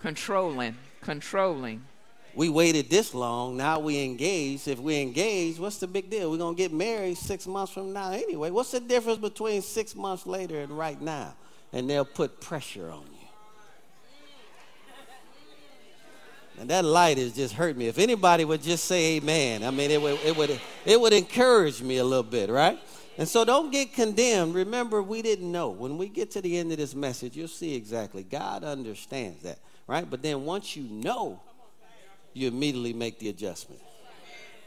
[0.00, 1.84] Controlling, controlling.
[2.34, 3.56] We waited this long.
[3.56, 4.66] Now we engaged.
[4.66, 6.30] If we engaged what's the big deal?
[6.30, 8.50] We're gonna get married six months from now anyway.
[8.50, 11.34] What's the difference between six months later and right now?
[11.72, 13.22] And they'll put pressure on you.
[16.58, 17.88] And that light has just hurt me.
[17.88, 21.82] If anybody would just say amen, I mean, it would, it would, it would encourage
[21.82, 22.78] me a little bit, right?
[23.22, 24.56] And so don't get condemned.
[24.56, 25.68] Remember, we didn't know.
[25.68, 28.24] When we get to the end of this message, you'll see exactly.
[28.24, 30.10] God understands that, right?
[30.10, 31.40] But then once you know,
[32.32, 33.80] you immediately make the adjustment.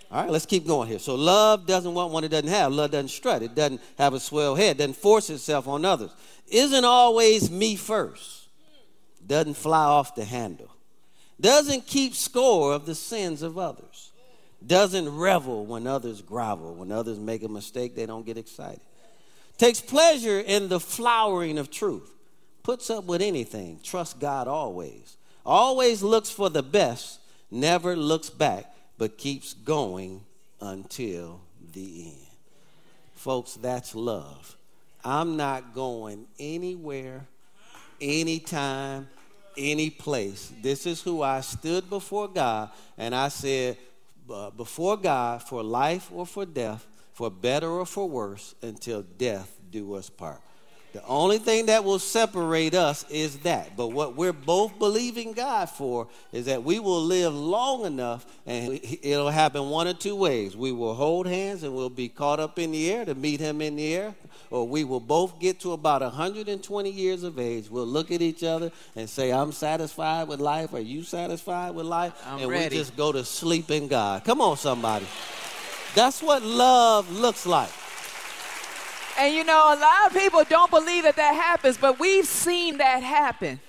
[0.09, 0.99] All right, let's keep going here.
[0.99, 2.71] So love doesn't want one it doesn't have.
[2.71, 3.43] Love doesn't strut.
[3.43, 4.77] It doesn't have a swell head.
[4.77, 6.11] Doesn't force itself on others.
[6.47, 8.47] Isn't always me first.
[9.27, 10.71] Doesn't fly off the handle.
[11.41, 14.04] Doesn't keep score of the sins of others
[14.67, 16.75] doesn't revel when others grovel.
[16.75, 18.81] When others make a mistake, they don't get excited.
[19.57, 22.11] Takes pleasure in the flowering of truth.
[22.63, 23.79] Puts up with anything.
[23.83, 25.17] Trusts God always.
[25.45, 27.19] Always looks for the best.
[27.51, 30.21] Never looks back, but keeps going
[30.59, 31.41] until
[31.73, 32.27] the end.
[33.13, 34.57] Folks, that's love.
[35.03, 37.25] I'm not going anywhere,
[38.01, 39.07] anytime,
[39.55, 40.51] any place.
[40.61, 43.77] This is who I stood before God and I said,
[44.29, 49.59] uh, before God for life or for death, for better or for worse, until death
[49.69, 50.41] do us part.
[50.95, 53.75] The only thing that will separate us is that.
[53.75, 58.79] But what we're both believing God for is that we will live long enough, and
[59.03, 60.55] it'll happen one or two ways.
[60.55, 63.59] We will hold hands and we'll be caught up in the air to meet Him
[63.59, 64.15] in the air,
[64.49, 67.69] or we will both get to about 120 years of age.
[67.69, 70.73] We'll look at each other and say, I'm satisfied with life.
[70.73, 72.13] Are you satisfied with life?
[72.25, 72.73] I'm and ready.
[72.73, 74.23] we just go to sleep in God.
[74.23, 75.07] Come on, somebody.
[75.93, 77.71] That's what love looks like.
[79.17, 82.77] And you know, a lot of people don't believe that that happens, but we've seen
[82.79, 83.59] that happen.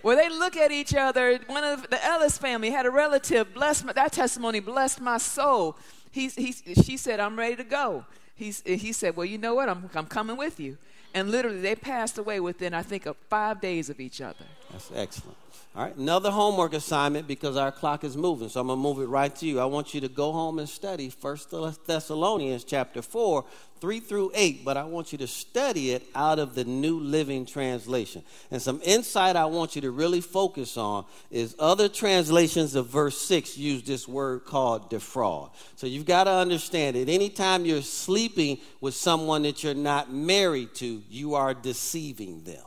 [0.00, 1.38] Where they look at each other.
[1.46, 5.76] One of the Ellis family had a relative, blessed my, that testimony blessed my soul.
[6.10, 8.04] He, he, she said, I'm ready to go.
[8.34, 9.68] He's, he said, Well, you know what?
[9.68, 10.76] I'm, I'm coming with you.
[11.14, 14.44] And literally, they passed away within, I think, of five days of each other.
[14.72, 15.36] That's excellent.
[15.74, 18.98] All right, another homework assignment because our clock is moving, so I'm going to move
[18.98, 19.58] it right to you.
[19.58, 21.50] I want you to go home and study First
[21.86, 23.42] Thessalonians chapter 4,
[23.80, 27.46] 3 through 8, but I want you to study it out of the New Living
[27.46, 28.22] Translation.
[28.50, 33.16] And some insight I want you to really focus on is other translations of verse
[33.22, 35.52] 6 use this word called defraud.
[35.76, 37.08] So you've got to understand it.
[37.08, 42.64] Anytime you're sleeping with someone that you're not married to, you are deceiving them.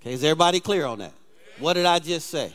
[0.00, 1.12] Okay, is everybody clear on that?
[1.58, 2.54] What did I just say?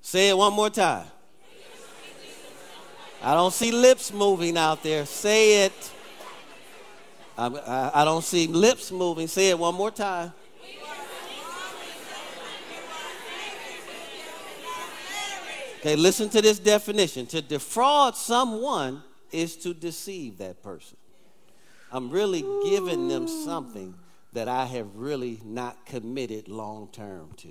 [0.00, 1.06] Say it one more time.
[3.22, 5.04] I don't see lips moving out there.
[5.04, 5.92] Say it.
[7.36, 9.28] I, I, don't see lips moving.
[9.28, 10.32] Say it one more time.
[15.80, 17.26] Okay, listen to this definition.
[17.26, 20.96] To defraud someone is to deceive that person.
[21.92, 23.94] I'm really giving them something
[24.32, 27.48] that I have really not committed long term to.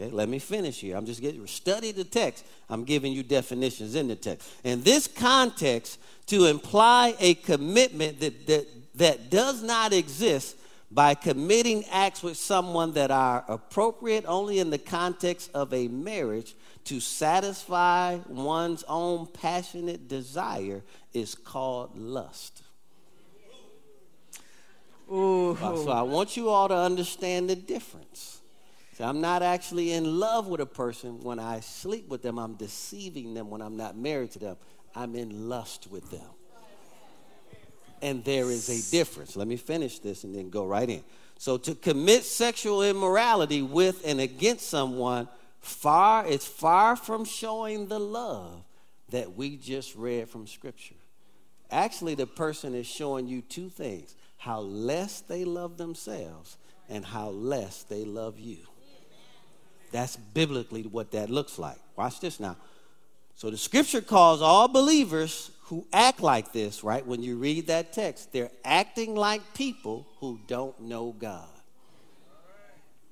[0.00, 0.96] Okay, let me finish here.
[0.96, 2.44] I'm just getting study the text.
[2.70, 4.50] I'm giving you definitions in the text.
[4.64, 10.56] In this context, to imply a commitment that, that, that does not exist
[10.90, 16.54] by committing acts with someone that are appropriate only in the context of a marriage
[16.84, 22.62] to satisfy one's own passionate desire is called lust.
[25.12, 25.52] Ooh.
[25.52, 28.40] Uh, so I want you all to understand the difference.
[28.96, 32.38] So I'm not actually in love with a person when I sleep with them.
[32.38, 34.56] I'm deceiving them when I'm not married to them.
[34.94, 36.28] I'm in lust with them.
[38.02, 39.36] And there is a difference.
[39.36, 41.02] Let me finish this and then go right in.
[41.38, 45.28] So to commit sexual immorality with and against someone
[45.60, 48.62] far it's far from showing the love
[49.10, 50.94] that we just read from scripture.
[51.70, 56.56] Actually the person is showing you two things how less they love themselves
[56.88, 58.58] and how less they love you.
[59.92, 61.78] That's biblically what that looks like.
[61.96, 62.56] Watch this now.
[63.34, 67.92] So the scripture calls all believers who act like this right when you read that
[67.92, 71.48] text they're acting like people who don't know god.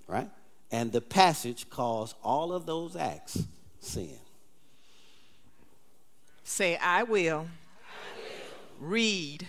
[0.06, 0.28] Right
[0.70, 3.44] and the passage calls all of those acts
[3.80, 4.18] sin.
[6.44, 8.88] Say, I will, I will.
[8.88, 9.46] Read,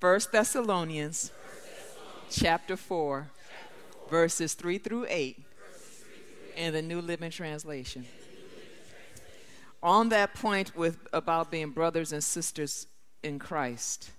[0.00, 1.30] First Thessalonians,
[2.30, 3.30] chapter 4,
[4.08, 5.44] verses 3 through 8
[6.56, 8.06] in the New Living Translation.
[9.82, 12.86] On that point with about being brothers and sisters
[13.22, 14.10] in Christ,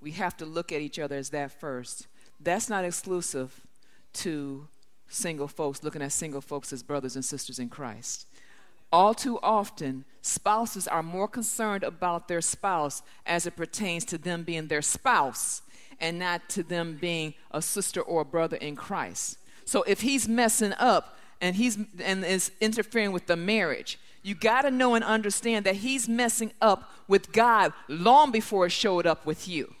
[0.00, 2.06] we have to look at each other as that first.
[2.40, 3.65] That's not exclusive
[4.16, 4.68] to
[5.08, 8.26] single folks, looking at single folks as brothers and sisters in Christ.
[8.92, 14.42] All too often, spouses are more concerned about their spouse as it pertains to them
[14.42, 15.62] being their spouse
[16.00, 19.38] and not to them being a sister or a brother in Christ.
[19.64, 24.62] So if he's messing up and he's and is interfering with the marriage, you got
[24.62, 29.24] to know and understand that he's messing up with God long before it showed up
[29.26, 29.75] with you.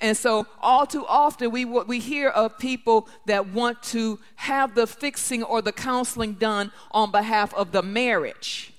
[0.00, 4.86] And so, all too often, we, we hear of people that want to have the
[4.86, 8.72] fixing or the counseling done on behalf of the marriage.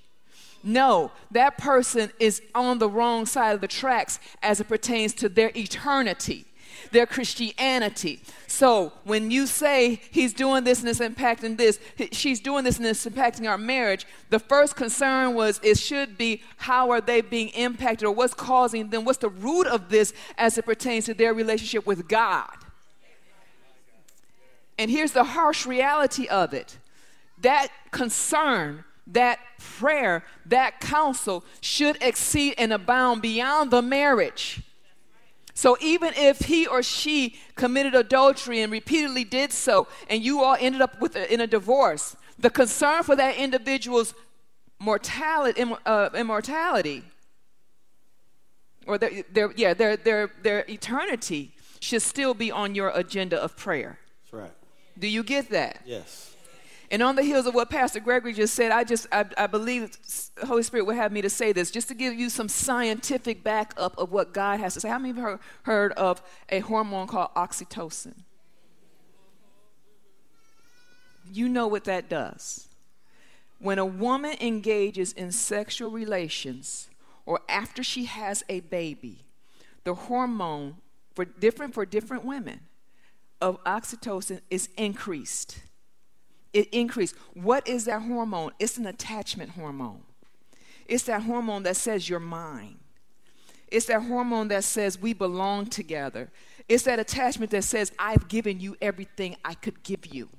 [0.63, 5.29] No, that person is on the wrong side of the tracks as it pertains to
[5.29, 6.46] their eternity
[6.91, 8.21] their Christianity.
[8.47, 11.79] So when you say he's doing this and it's impacting this,
[12.11, 16.41] she's doing this and it's impacting our marriage, the first concern was it should be
[16.57, 20.57] how are they being impacted or what's causing them, what's the root of this as
[20.57, 22.49] it pertains to their relationship with God.
[24.79, 26.77] And here's the harsh reality of it
[27.39, 34.61] that concern, that prayer, that counsel should exceed and abound beyond the marriage.
[35.57, 40.55] So even if he or she committed adultery and repeatedly did so, and you all
[40.59, 44.13] ended up with a, in a divorce, the concern for that individual's
[44.77, 47.05] mortality, uh, immortality,
[48.85, 53.57] or their, their, yeah, their, their, their eternity should still be on your agenda of
[53.57, 53.97] prayer.
[54.25, 54.53] That's right.
[54.99, 55.81] Do you get that?
[55.87, 56.35] Yes.
[56.89, 59.97] And on the heels of what Pastor Gregory just said, I just I, I believe
[60.35, 63.43] the Holy Spirit would have me to say this, just to give you some scientific
[63.43, 64.89] backup of what God has to say.
[64.89, 68.13] How many of you heard of a hormone called oxytocin?
[71.29, 72.69] You know what that does.
[73.59, 76.89] When a woman engages in sexual relations
[77.25, 79.25] or after she has a baby,
[79.83, 80.77] the hormone
[81.15, 82.61] for different for different women
[83.41, 85.59] of oxytocin is increased.
[86.53, 87.15] It increased.
[87.33, 88.51] What is that hormone?
[88.59, 90.03] It's an attachment hormone.
[90.87, 92.77] It's that hormone that says you're mine.
[93.69, 96.29] It's that hormone that says we belong together.
[96.69, 100.29] It's that attachment that says I've given you everything I could give you.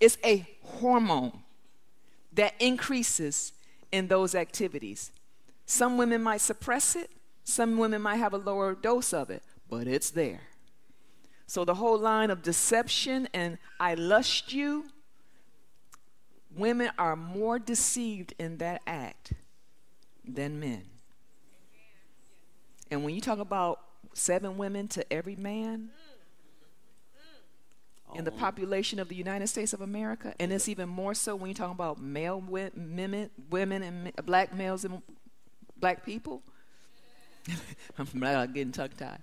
[0.00, 1.42] It's a hormone
[2.32, 3.52] that increases
[3.92, 5.10] in those activities.
[5.66, 7.10] Some women might suppress it,
[7.44, 10.40] some women might have a lower dose of it, but it's there.
[11.46, 14.86] So the whole line of deception and I lust you,
[16.56, 19.32] women are more deceived in that act
[20.24, 20.84] than men.
[22.90, 23.80] And when you talk about
[24.14, 25.90] seven women to every man,
[28.14, 28.36] in the oh.
[28.36, 31.74] population of the United States of America, and it's even more so when you're talking
[31.74, 35.00] about male women, women and black males and
[35.76, 36.42] black people.
[37.98, 38.06] I'm
[38.52, 39.22] getting tongue tied.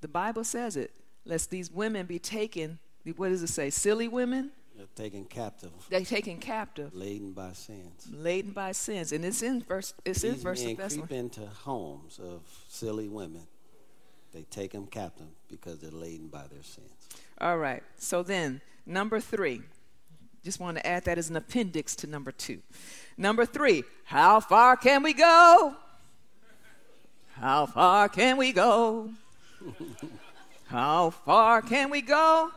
[0.00, 0.92] The Bible says it.
[1.24, 2.78] Lest these women be taken,
[3.16, 3.70] what does it say?
[3.70, 4.52] Silly women?
[4.76, 5.70] They're taken captive.
[5.88, 6.94] They're taken captive.
[6.94, 8.08] Laden by sins.
[8.12, 9.12] Laden by sins.
[9.12, 13.08] And it's in verse it's These in verse men that's creep into homes of silly
[13.08, 13.46] women.
[14.32, 16.90] They take them captive because they're laden by their sins.
[17.40, 17.82] All right.
[17.96, 19.62] So then, number three.
[20.44, 22.60] Just want to add that as an appendix to number two.
[23.16, 25.74] Number three, how far can we go?
[27.32, 29.10] How far can we go?
[30.66, 32.52] how far can we go?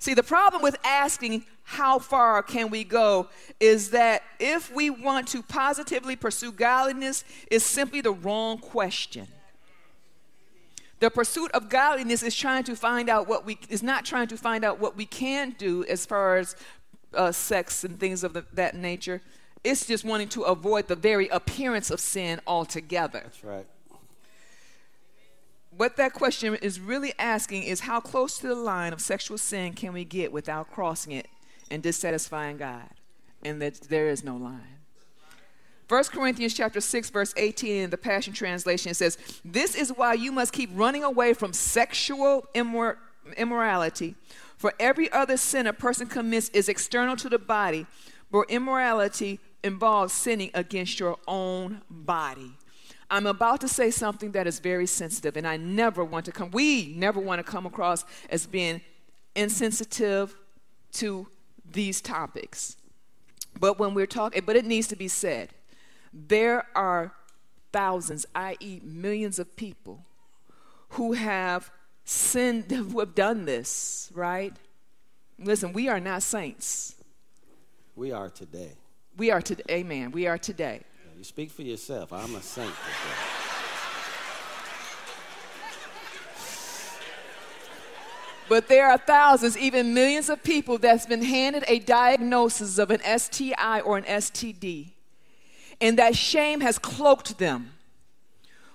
[0.00, 3.28] See, the problem with asking how far can we go
[3.60, 9.28] is that if we want to positively pursue godliness, is simply the wrong question.
[11.00, 14.38] The pursuit of godliness is trying to find out what we is not trying to
[14.38, 16.56] find out what we can do as far as
[17.14, 19.20] uh, sex and things of the, that nature.
[19.64, 23.20] It's just wanting to avoid the very appearance of sin altogether.
[23.22, 23.66] That's right.
[25.80, 29.72] What that question is really asking is how close to the line of sexual sin
[29.72, 31.26] can we get without crossing it
[31.70, 32.90] and dissatisfying God?
[33.42, 34.76] And that there is no line.
[35.88, 40.32] 1 Corinthians chapter 6 verse 18 in the Passion translation says, "This is why you
[40.32, 42.98] must keep running away from sexual immor-
[43.38, 44.16] immorality,
[44.58, 47.86] for every other sin a person commits is external to the body,
[48.30, 52.58] but immorality involves sinning against your own body."
[53.10, 56.50] I'm about to say something that is very sensitive, and I never want to come,
[56.52, 58.80] we never want to come across as being
[59.34, 60.36] insensitive
[60.92, 61.28] to
[61.72, 62.76] these topics.
[63.58, 65.50] But when we're talking, but it needs to be said.
[66.12, 67.12] There are
[67.72, 70.04] thousands, i.e., millions of people
[70.90, 71.70] who have
[72.04, 74.54] sinned, who have done this, right?
[75.38, 76.94] Listen, we are not saints.
[77.96, 78.72] We are today.
[79.16, 79.64] We are today.
[79.70, 80.10] Amen.
[80.10, 80.82] We are today.
[81.20, 82.14] You speak for yourself.
[82.14, 82.72] I'm a saint.
[88.48, 93.00] But there are thousands, even millions of people that's been handed a diagnosis of an
[93.18, 94.92] STI or an STD
[95.78, 97.74] and that shame has cloaked them,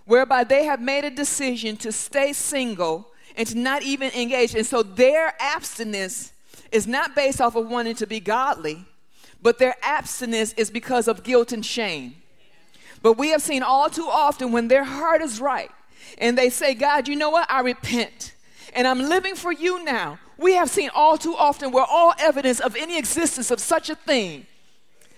[0.06, 4.54] whereby they have made a decision to stay single and to not even engage.
[4.54, 6.32] And so their abstinence
[6.72, 8.86] is not based off of wanting to be godly,
[9.42, 12.18] but their abstinence is because of guilt and shame.
[13.06, 15.70] But we have seen all too often when their heart is right
[16.18, 17.46] and they say, God, you know what?
[17.52, 18.34] I repent
[18.74, 20.18] and I'm living for you now.
[20.40, 23.96] We have seen all too often where all evidence of any existence of such a
[23.96, 24.48] thing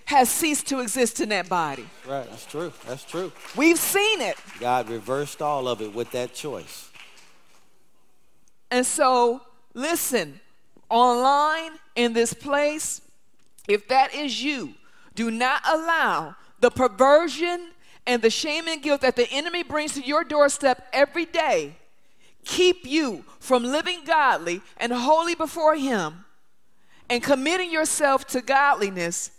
[0.04, 1.88] has ceased to exist in that body.
[2.06, 2.74] Right, that's true.
[2.86, 3.32] That's true.
[3.56, 4.36] We've seen it.
[4.60, 6.90] God reversed all of it with that choice.
[8.70, 10.42] And so, listen,
[10.90, 13.00] online in this place,
[13.70, 14.74] if that is you,
[15.16, 17.70] do not allow the perversion
[18.08, 21.76] and the shame and guilt that the enemy brings to your doorstep every day
[22.48, 26.26] keep you from living godly and holy before him
[27.10, 29.32] and committing yourself to godliness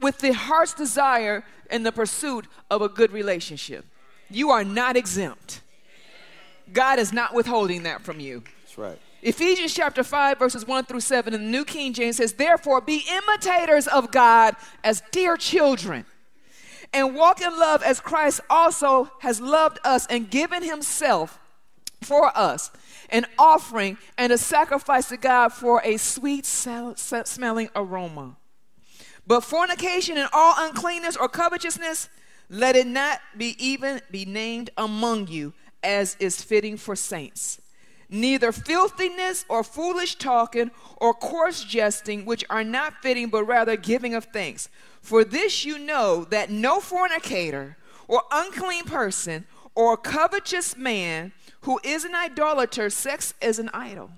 [0.00, 3.84] with the heart's desire and the pursuit of a good relationship.
[4.30, 5.60] You are not exempt.
[6.72, 8.42] God is not withholding that from you.
[8.62, 8.98] That's right.
[9.22, 13.04] Ephesians chapter 5, verses 1 through 7 in the New King James says, Therefore, be
[13.10, 16.04] imitators of God as dear children,
[16.94, 21.38] and walk in love as Christ also has loved us and given himself
[22.00, 22.70] for us,
[23.10, 28.36] an offering, and a sacrifice to God for a sweet smelling aroma.
[29.26, 32.08] But fornication and all uncleanness or covetousness,
[32.48, 37.60] let it not be even be named among you, as is fitting for saints.
[38.10, 44.14] Neither filthiness or foolish talking or coarse jesting, which are not fitting, but rather giving
[44.14, 44.68] of thanks.
[45.04, 47.76] For this you know that no fornicator
[48.08, 49.44] or unclean person
[49.74, 54.10] or covetous man who is an idolater, sex is an idol.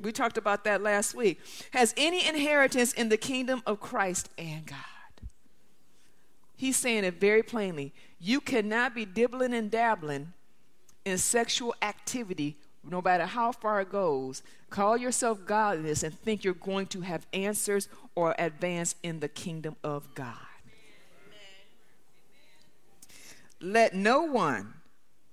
[0.00, 1.38] We talked about that last week.
[1.70, 5.28] Has any inheritance in the kingdom of Christ and God.
[6.56, 7.94] He's saying it very plainly.
[8.18, 10.32] You cannot be dibbling and dabbling
[11.04, 12.56] in sexual activity,
[12.90, 14.42] no matter how far it goes.
[14.70, 19.76] Call yourself godliness and think you're going to have answers or advance in the kingdom
[19.84, 20.34] of God.
[23.60, 24.74] Let no one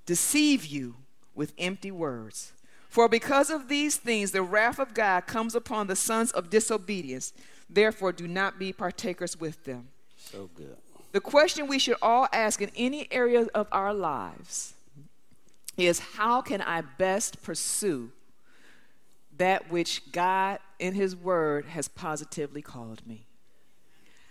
[0.06, 0.95] deceive you
[1.36, 2.53] with empty words.
[2.89, 7.34] For because of these things, the wrath of God comes upon the sons of disobedience.
[7.70, 9.89] Therefore, do not be partakers with them.
[10.18, 10.78] So good.
[11.12, 14.75] The question we should all ask in any area of our lives
[15.78, 18.12] is how can I best pursue
[19.38, 23.26] that which God in His Word has positively called me?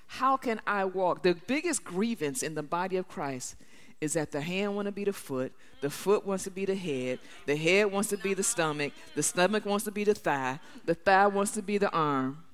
[0.06, 1.22] How can I walk?
[1.22, 3.56] The biggest grievance in the body of Christ
[4.00, 6.74] is that the hand want to be the foot, the foot wants to be the
[6.74, 10.60] head, the head wants to be the stomach, the stomach wants to be the thigh,
[10.84, 12.44] the thigh wants to be the arm.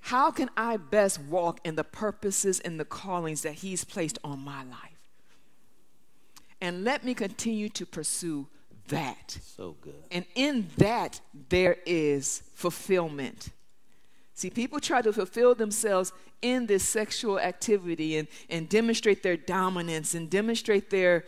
[0.00, 4.38] How can I best walk in the purposes and the callings that He's placed on
[4.40, 4.99] my life?
[6.60, 8.46] And let me continue to pursue
[8.88, 9.38] that.
[9.56, 9.94] So good.
[10.10, 13.48] And in that, there is fulfillment.
[14.34, 20.14] See, people try to fulfill themselves in this sexual activity and, and demonstrate their dominance
[20.14, 21.24] and demonstrate their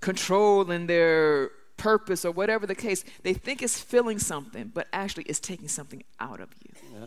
[0.00, 3.04] control and their purpose or whatever the case.
[3.22, 6.72] They think it's filling something, but actually it's taking something out of you.
[7.00, 7.06] Yeah,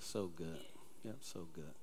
[0.00, 0.58] so good.
[1.04, 1.74] Yeah, so good.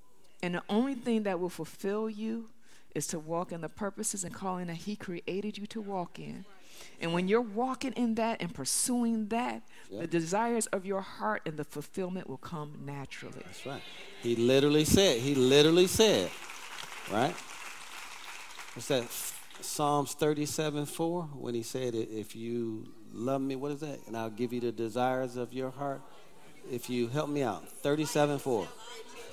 [0.42, 2.50] And the only thing that will fulfill you
[2.98, 6.46] is to walk in the purposes and calling that He created you to walk in.
[7.00, 10.02] And when you're walking in that and pursuing that, yep.
[10.02, 13.42] the desires of your heart and the fulfillment will come naturally.
[13.46, 13.82] That's right.
[14.22, 16.30] He literally said, he literally said,
[17.12, 17.36] right?
[18.74, 19.06] What's that?
[19.62, 24.00] Psalms 37 4, when he said, If you love me, what is that?
[24.08, 26.02] And I'll give you the desires of your heart.
[26.70, 28.68] If you help me out, 37 4.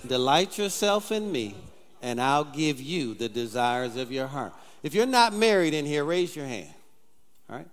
[0.07, 1.57] Delight yourself in me,
[2.05, 4.53] and I'll give you the desires of your heart.
[4.83, 6.69] If you're not married in here, raise your hand.
[7.49, 7.67] All right?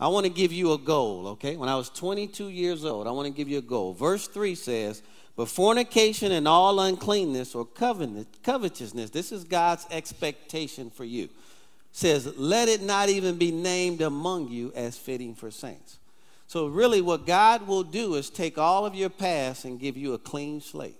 [0.00, 1.56] I want to give you a goal, okay?
[1.56, 3.94] When I was 22 years old, I want to give you a goal.
[3.94, 5.04] Verse 3 says,
[5.36, 11.28] But fornication and all uncleanness or covetousness, this is God's expectation for you,
[11.92, 15.98] says, Let it not even be named among you as fitting for saints.
[16.48, 20.14] So, really, what God will do is take all of your past and give you
[20.14, 20.98] a clean slate.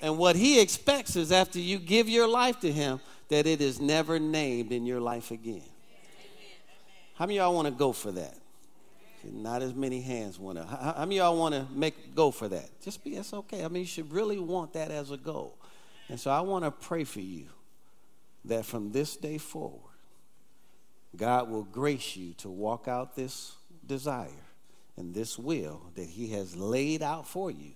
[0.00, 3.80] And what He expects is after you give your life to Him, that it is
[3.80, 5.62] never named in your life again.
[7.14, 8.34] How many y'all want to go for that?
[9.24, 10.64] Not as many hands want to.
[10.64, 12.80] How, how many y'all want to make go for that?
[12.80, 13.16] Just be.
[13.16, 13.64] That's okay.
[13.64, 15.58] I mean, you should really want that as a goal.
[16.08, 17.46] And so I want to pray for you
[18.44, 19.82] that from this day forward,
[21.16, 24.28] God will grace you to walk out this desire
[24.96, 27.72] and this will that He has laid out for you.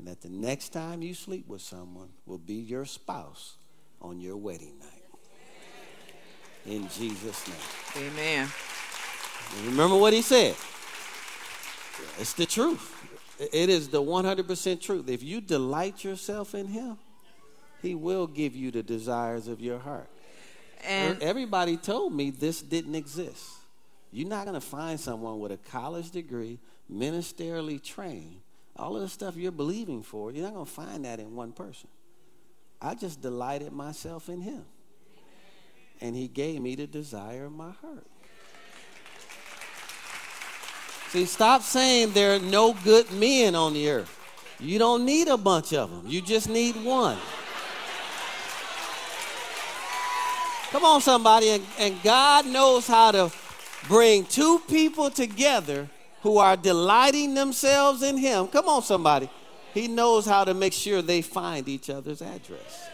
[0.00, 3.56] And that the next time you sleep with someone will be your spouse
[4.00, 5.04] on your wedding night
[6.64, 8.08] in Jesus' name.
[8.08, 8.48] Amen.
[9.58, 10.56] And remember what he said.
[12.18, 12.96] It's the truth.
[13.52, 15.06] It is the 100% truth.
[15.10, 16.96] If you delight yourself in him,
[17.82, 20.08] he will give you the desires of your heart.
[20.88, 23.44] And everybody told me this didn't exist.
[24.12, 26.58] You're not going to find someone with a college degree,
[26.90, 28.40] ministerially trained,
[28.76, 31.52] all of the stuff you're believing for, you're not going to find that in one
[31.52, 31.88] person.
[32.80, 34.64] I just delighted myself in him
[36.00, 38.06] and he gave me the desire of my heart.
[41.10, 44.16] See, stop saying there are no good men on the earth.
[44.60, 47.18] You don't need a bunch of them, you just need one.
[50.70, 51.48] Come on, somebody.
[51.48, 53.32] And, and, God knows how to
[53.88, 55.88] bring two people together
[56.22, 58.48] who are delighting themselves in Him.
[58.48, 59.30] Come on, somebody.
[59.74, 62.90] He knows how to make sure they find each other's address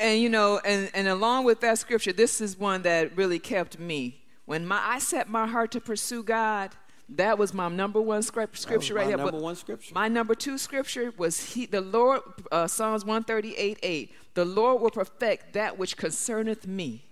[0.00, 3.78] and you know, and, and along with that scripture, this is one that really kept
[3.78, 4.22] me.
[4.44, 6.70] When my I set my heart to pursue God,
[7.08, 9.16] that was my number one scripture right here.
[9.16, 9.94] Number but one scripture.
[9.94, 12.20] My number two scripture was he, the Lord,
[12.52, 14.14] uh, Psalms 138 8.
[14.34, 17.04] The Lord will perfect that which concerneth me.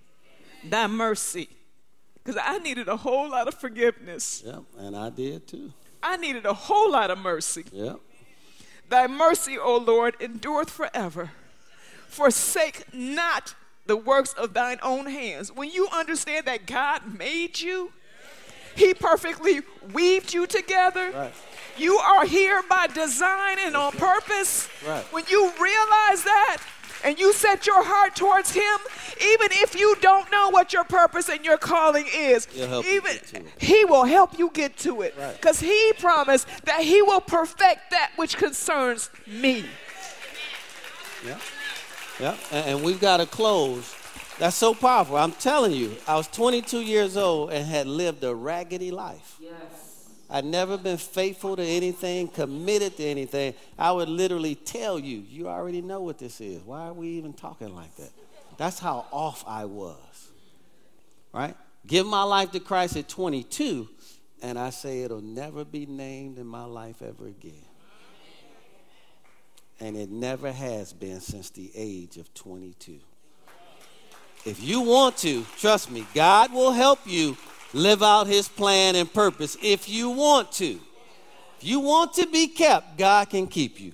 [0.69, 1.49] Thy mercy
[2.25, 4.43] Because I needed a whole lot of forgiveness.
[4.47, 5.73] Yep, and I did too.
[6.03, 7.65] I needed a whole lot of mercy.
[7.71, 7.99] Yep.
[8.89, 11.31] Thy mercy, O Lord, endureth forever.
[12.09, 13.55] Forsake not
[13.87, 15.53] the works of thine own hands.
[15.53, 17.93] When you understand that God made you,
[18.75, 19.61] He perfectly
[19.93, 21.11] weaved you together.
[21.11, 21.33] Right.
[21.77, 24.69] You are here by design and on purpose.
[24.87, 25.05] Right.
[25.13, 26.59] When you realize that
[27.05, 28.79] and you set your heart towards Him,
[29.23, 32.93] even if you don't know what your purpose and your calling is, He'll help you
[32.93, 33.47] even get to it.
[33.59, 35.15] He will help you get to it.
[35.19, 35.37] Right.
[35.37, 39.65] Because He promised that He will perfect that which concerns me.
[41.25, 41.39] Yeah.
[42.21, 42.37] Yeah.
[42.51, 43.95] And, and we've got to close.
[44.39, 45.17] That's so powerful.
[45.17, 49.37] I'm telling you, I was 22 years old and had lived a raggedy life.
[49.41, 49.84] Yes.
[50.35, 53.55] I'd never been faithful to anything, committed to anything.
[53.79, 56.61] I would literally tell you, you already know what this is.
[56.63, 58.11] Why are we even talking like that?
[58.57, 60.29] That's how off I was.
[61.33, 61.57] Right?
[61.87, 63.89] Give my life to Christ at 22,
[64.43, 67.65] and I say it'll never be named in my life ever again
[69.81, 72.99] and it never has been since the age of 22.
[74.45, 77.37] If you want to, trust me, God will help you
[77.75, 80.79] live out his plan and purpose if you want to.
[81.59, 83.93] If you want to be kept, God can keep you.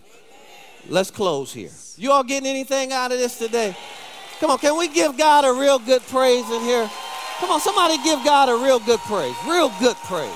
[0.89, 1.71] Let's close here.
[1.97, 3.77] You all getting anything out of this today?
[4.39, 6.89] Come on, can we give God a real good praise in here?
[7.39, 9.35] Come on, somebody give God a real good praise.
[9.47, 10.31] Real good praise.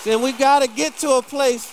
[0.00, 1.70] See, and we got to get to a place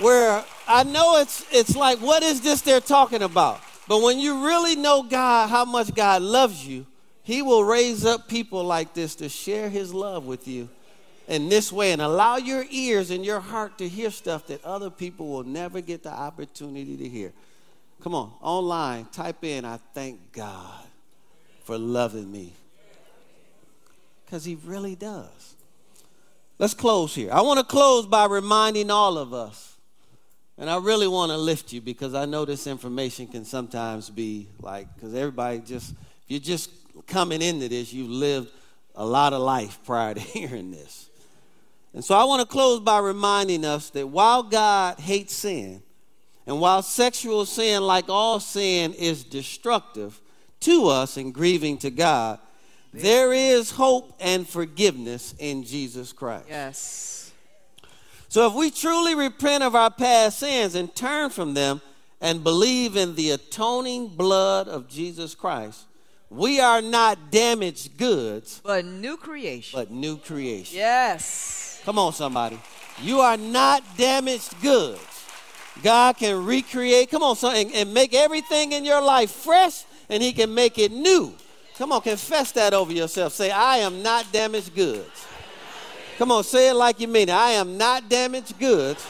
[0.00, 3.60] where I know it's it's like what is this they're talking about?
[3.88, 6.86] But when you really know God, how much God loves you,
[7.28, 10.66] he will raise up people like this to share his love with you
[11.26, 14.88] in this way and allow your ears and your heart to hear stuff that other
[14.88, 17.34] people will never get the opportunity to hear.
[18.00, 20.86] Come on, online, type in I thank God
[21.64, 22.54] for loving me.
[24.30, 25.54] Cuz he really does.
[26.58, 27.30] Let's close here.
[27.30, 29.76] I want to close by reminding all of us
[30.56, 34.48] and I really want to lift you because I know this information can sometimes be
[34.62, 35.98] like, because everybody just, if
[36.28, 36.70] you're just
[37.06, 38.50] coming into this, you've lived
[38.94, 41.08] a lot of life prior to hearing this.
[41.94, 45.82] And so I want to close by reminding us that while God hates sin,
[46.46, 50.20] and while sexual sin, like all sin, is destructive
[50.60, 52.38] to us and grieving to God,
[52.92, 56.46] there is hope and forgiveness in Jesus Christ.
[56.48, 57.32] Yes.
[58.28, 61.80] So if we truly repent of our past sins and turn from them
[62.20, 65.84] and believe in the atoning blood of Jesus Christ,
[66.30, 69.78] we are not damaged goods, But new creation.
[69.78, 70.76] but new creation.
[70.76, 71.80] Yes.
[71.84, 72.58] Come on, somebody.
[73.02, 75.00] You are not damaged goods.
[75.82, 80.22] God can recreate, come on, son, and, and make everything in your life fresh, and
[80.22, 81.32] He can make it new.
[81.76, 83.32] Come on, confess that over yourself.
[83.32, 85.26] Say, I am not damaged goods.
[86.18, 87.32] Come on, say it like you mean it.
[87.32, 89.06] I am not damaged goods.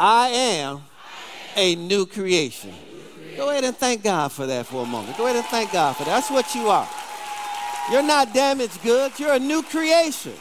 [0.00, 0.82] I am
[1.56, 2.74] a new creation.
[3.40, 5.16] Go ahead and thank God for that for a moment.
[5.16, 6.10] Go ahead and thank God for that.
[6.10, 6.86] That's what you are.
[7.90, 10.34] You're not damaged goods, you're a new creation.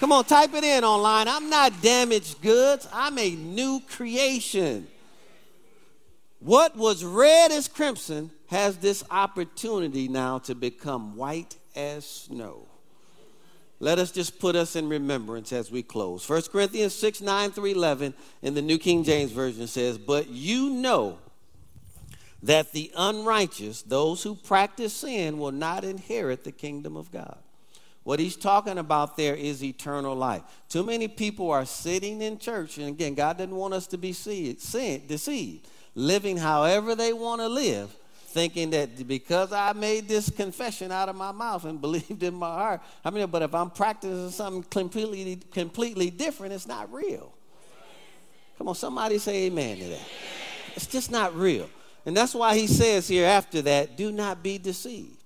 [0.00, 1.28] Come on, type it in online.
[1.28, 4.86] I'm not damaged goods, I'm a new creation.
[6.40, 12.68] What was red as crimson has this opportunity now to become white as snow.
[13.78, 16.28] Let us just put us in remembrance as we close.
[16.28, 18.12] 1 Corinthians 6 9 through 11
[18.42, 21.18] in the New King James Version says, But you know
[22.42, 27.38] that the unrighteous, those who practice sin, will not inherit the kingdom of God.
[28.02, 30.42] What he's talking about there is eternal life.
[30.68, 34.12] Too many people are sitting in church, and again, God doesn't want us to be
[34.12, 37.94] deceived, living however they want to live,
[38.28, 42.54] thinking that because I made this confession out of my mouth and believed in my
[42.54, 47.32] heart, I mean, but if I'm practicing something completely, completely different, it's not real.
[48.56, 50.08] Come on, somebody say amen to that.
[50.74, 51.68] It's just not real.
[52.06, 55.16] And that's why he says here after that, do not be deceived.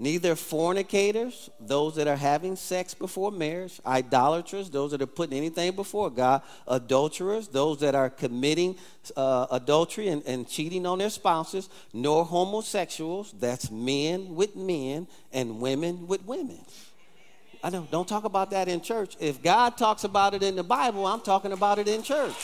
[0.00, 5.74] Neither fornicators, those that are having sex before marriage, idolaters, those that are putting anything
[5.74, 8.76] before God, adulterers, those that are committing
[9.16, 15.60] uh, adultery and, and cheating on their spouses, nor homosexuals, that's men with men and
[15.60, 16.60] women with women.
[17.60, 19.16] I know, don't talk about that in church.
[19.18, 22.36] If God talks about it in the Bible, I'm talking about it in church.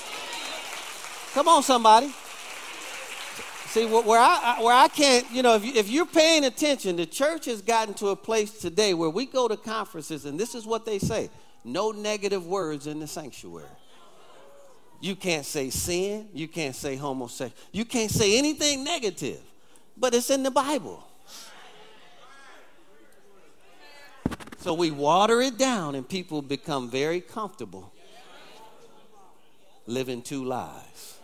[1.35, 2.13] Come on, somebody.
[3.75, 7.07] See, where I, where I can't, you know, if, you, if you're paying attention, the
[7.07, 10.65] church has gotten to a place today where we go to conferences and this is
[10.65, 11.29] what they say
[11.65, 13.67] no negative words in the sanctuary.
[15.01, 19.41] You can't say sin, you can't say homosexual, you can't say anything negative,
[19.97, 21.05] but it's in the Bible.
[24.59, 27.93] So we water it down, and people become very comfortable
[29.89, 31.19] living two lives.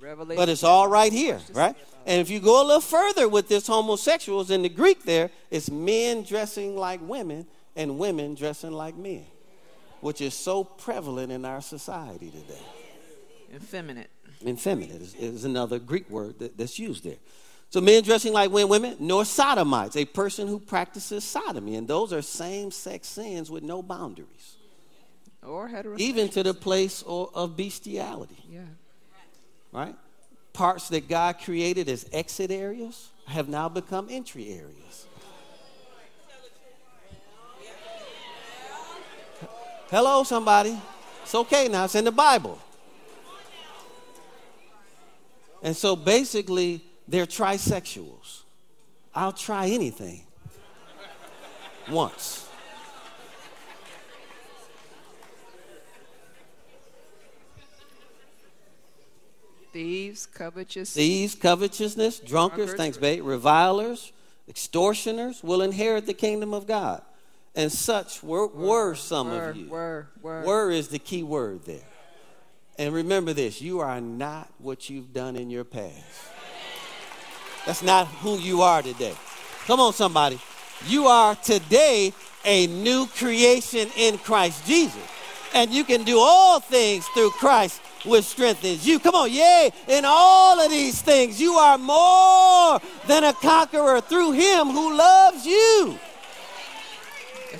[0.00, 1.76] But it's all right here, right?
[2.06, 5.70] And if you go a little further with this homosexuals in the Greek, there, it's
[5.70, 9.26] men dressing like women and women dressing like men,
[10.00, 12.62] which is so prevalent in our society today.
[13.54, 14.10] Effeminate.
[14.46, 17.16] Effeminate is, is another Greek word that, that's used there.
[17.70, 22.22] So men dressing like women, nor sodomites, a person who practices sodomy, and those are
[22.22, 24.56] same-sex sins with no boundaries,
[25.42, 25.98] Or heterosexual.
[25.98, 28.38] even to the place of bestiality.
[28.48, 28.60] Yeah.
[29.76, 29.94] Right?
[30.54, 35.06] Parts that God created as exit areas have now become entry areas.
[39.90, 40.80] Hello, somebody.
[41.22, 41.84] It's okay now.
[41.84, 42.58] It's in the Bible.
[45.62, 48.44] And so basically, they're trisexuals.
[49.14, 50.22] I'll try anything
[51.90, 52.45] once.
[59.76, 60.94] Thieves, covetous.
[60.94, 62.74] Thieves, covetousness, drunkards, Drunkards.
[62.78, 64.10] thanks, babe, revilers,
[64.48, 67.02] extortioners will inherit the kingdom of God.
[67.54, 69.68] And such were, were some were, of you.
[69.68, 70.42] Were, were.
[70.44, 71.84] Were is the key word there.
[72.78, 75.92] And remember this you are not what you've done in your past.
[77.66, 79.14] That's not who you are today.
[79.66, 80.40] Come on, somebody.
[80.86, 82.14] You are today
[82.46, 85.06] a new creation in Christ Jesus.
[85.52, 88.98] And you can do all things through Christ which strengthens you.
[88.98, 89.70] Come on, yay.
[89.88, 95.46] In all of these things, you are more than a conqueror through him who loves
[95.46, 95.98] you.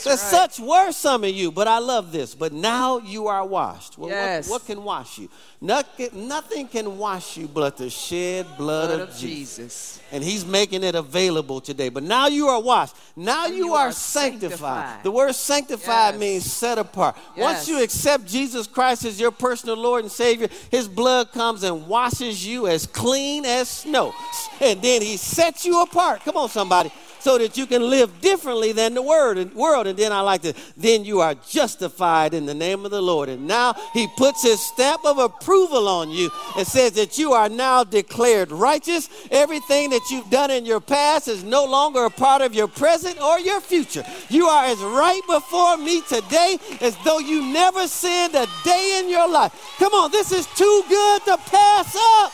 [0.05, 0.51] That's right.
[0.51, 2.35] such were some of you, but I love this.
[2.35, 3.99] But now you are washed.
[3.99, 4.49] Well, what- Yes.
[4.49, 5.29] what, can wash you?
[5.61, 9.57] Nothing, nothing can wash you but the shed blood, Blood of, of Jesus.
[9.57, 10.01] Jesus.
[10.13, 11.89] And he's making it available today.
[11.89, 12.95] But now you are washed.
[13.17, 14.51] Now you, you are, are sanctified.
[14.59, 15.03] sanctified.
[15.03, 16.21] The word sanctified Yes.
[16.21, 17.17] means set apart.
[17.37, 21.89] Once you accept Jesus Christ as your personal Lord and Savior, his blood comes and
[21.89, 24.15] washes you as clean as snow.
[24.61, 26.21] And then he sets you apart.
[26.25, 26.93] Come on, somebody.
[27.21, 29.87] So that you can live differently than the word and world.
[29.87, 33.29] And then I like to, then you are justified in the name of the Lord.
[33.29, 37.49] And now he puts his stamp of approval on you and says that you are
[37.49, 39.09] now declared righteous.
[39.31, 43.21] Everything that you've done in your past is no longer a part of your present
[43.21, 44.05] or your future.
[44.29, 49.11] You are as right before me today as though you never sinned a day in
[49.11, 49.53] your life.
[49.79, 52.33] Come on, this is too good to pass up.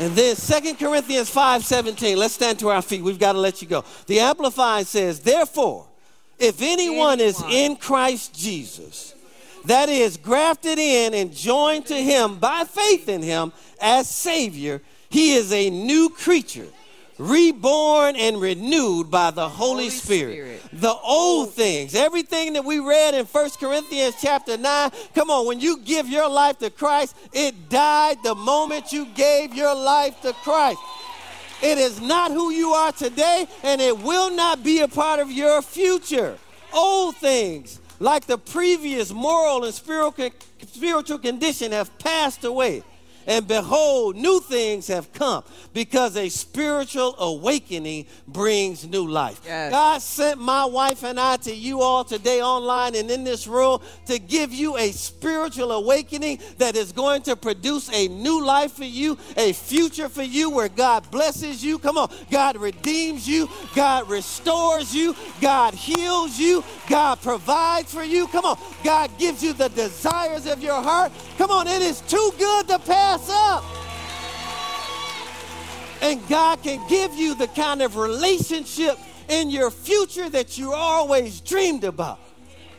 [0.00, 2.16] And then 2 Corinthians 5:17.
[2.16, 3.02] Let's stand to our feet.
[3.02, 3.84] We've got to let you go.
[4.06, 5.86] The Amplified says, "Therefore,
[6.38, 9.14] if anyone, is in Christ Jesus,
[9.64, 15.34] that is grafted in and joined to him by faith in him as savior, he
[15.34, 16.68] is a new creature."
[17.18, 20.32] Reborn and renewed by the Holy, Holy Spirit.
[20.32, 20.80] Spirit.
[20.80, 24.90] The old things, everything that we read in First Corinthians chapter 9.
[25.14, 29.54] Come on, when you give your life to Christ, it died the moment you gave
[29.54, 30.80] your life to Christ.
[31.62, 35.30] It is not who you are today, and it will not be a part of
[35.30, 36.36] your future.
[36.72, 40.30] Old things, like the previous moral and spiritual,
[40.66, 42.82] spiritual condition, have passed away.
[43.26, 49.40] And behold, new things have come because a spiritual awakening brings new life.
[49.44, 49.70] Yes.
[49.70, 53.80] God sent my wife and I to you all today online and in this room
[54.06, 58.84] to give you a spiritual awakening that is going to produce a new life for
[58.84, 61.78] you, a future for you where God blesses you.
[61.78, 68.26] Come on, God redeems you, God restores you, God heals you, God provides for you.
[68.28, 71.12] Come on, God gives you the desires of your heart.
[71.38, 73.64] Come on, it is too good to pass up.
[76.02, 78.98] And God can give you the kind of relationship
[79.28, 82.20] in your future that you always dreamed about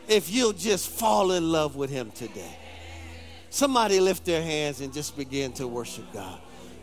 [0.08, 2.56] if you'll just fall in love with Him today.
[3.50, 6.38] Somebody lift their hands and just begin to worship God.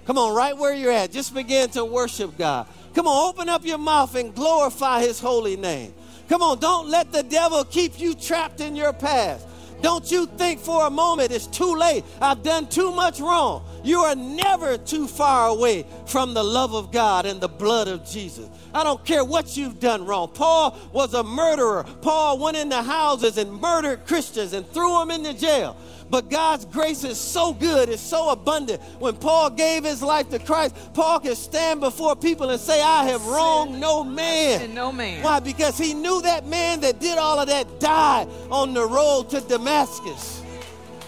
[0.05, 2.67] Come on, right where you're at, just begin to worship God.
[2.93, 5.93] Come on, open up your mouth and glorify His holy name.
[6.27, 9.47] Come on, don't let the devil keep you trapped in your past.
[9.83, 12.05] Don't you think for a moment it's too late.
[12.21, 13.65] I've done too much wrong.
[13.83, 18.05] You are never too far away from the love of God and the blood of
[18.05, 18.47] Jesus.
[18.73, 20.29] I don't care what you've done wrong.
[20.29, 21.83] Paul was a murderer.
[22.01, 25.75] Paul went into houses and murdered Christians and threw them into jail.
[26.13, 28.83] But God's grace is so good, it's so abundant.
[28.99, 33.05] When Paul gave his life to Christ, Paul can stand before people and say, I
[33.05, 34.75] have wronged no man.
[34.75, 35.23] No man.
[35.23, 35.39] Why?
[35.39, 39.41] Because he knew that man that did all of that died on the road to
[39.41, 40.43] Damascus.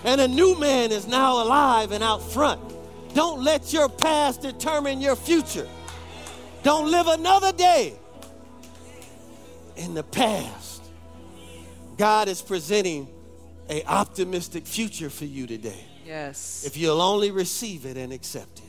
[0.06, 2.60] And a new man is now alive and out front.
[3.14, 5.68] Don't let your past determine your future.
[6.64, 7.94] Don't live another day
[9.76, 10.82] in the past.
[11.96, 13.08] God is presenting
[13.70, 15.84] a optimistic future for you today.
[16.06, 16.64] Yes.
[16.66, 18.66] If you'll only receive it and accept it.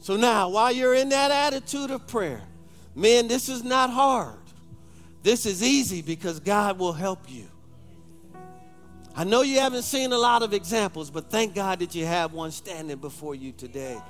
[0.00, 2.40] So now, while you're in that attitude of prayer,
[2.94, 4.38] man, this is not hard.
[5.22, 7.46] This is easy because God will help you.
[9.14, 12.32] I know you haven't seen a lot of examples, but thank God that you have
[12.32, 14.00] one standing before you today.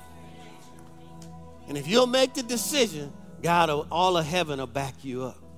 [1.67, 3.11] And if you'll make the decision,
[3.41, 5.48] God, all of heaven will back you up.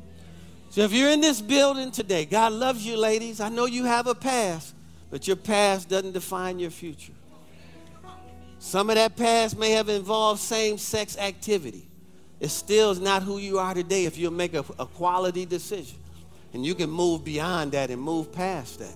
[0.72, 3.42] So if you're in this building today, God loves you, ladies.
[3.42, 4.74] I know you have a past,
[5.10, 7.12] but your past doesn't define your future.
[8.58, 11.90] Some of that past may have involved same sex activity.
[12.40, 15.98] It still is not who you are today if you'll make a, a quality decision.
[16.54, 18.96] And you can move beyond that and move past that.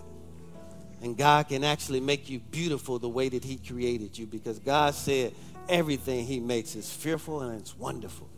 [1.02, 4.96] And God can actually make you beautiful the way that He created you because God
[4.96, 5.34] said
[5.68, 8.30] everything He makes is fearful and it's wonderful.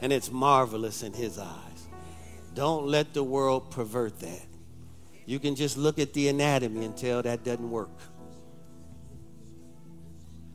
[0.00, 1.75] And it's marvelous in His eyes.
[2.56, 4.46] Don't let the world pervert that.
[5.26, 7.90] You can just look at the anatomy and tell that doesn't work.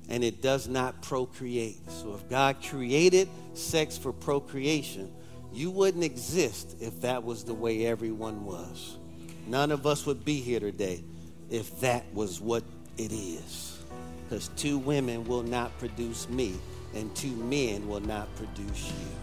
[0.09, 1.77] And it does not procreate.
[1.91, 5.13] So if God created sex for procreation,
[5.53, 8.97] you wouldn't exist if that was the way everyone was.
[9.45, 11.03] None of us would be here today
[11.51, 12.63] if that was what
[12.97, 13.77] it is.
[14.23, 16.55] Because two women will not produce me,
[16.95, 19.20] and two men will not produce you.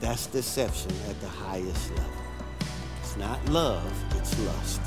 [0.00, 2.12] That's deception at the highest level.
[3.00, 4.80] It's not love, it's lust.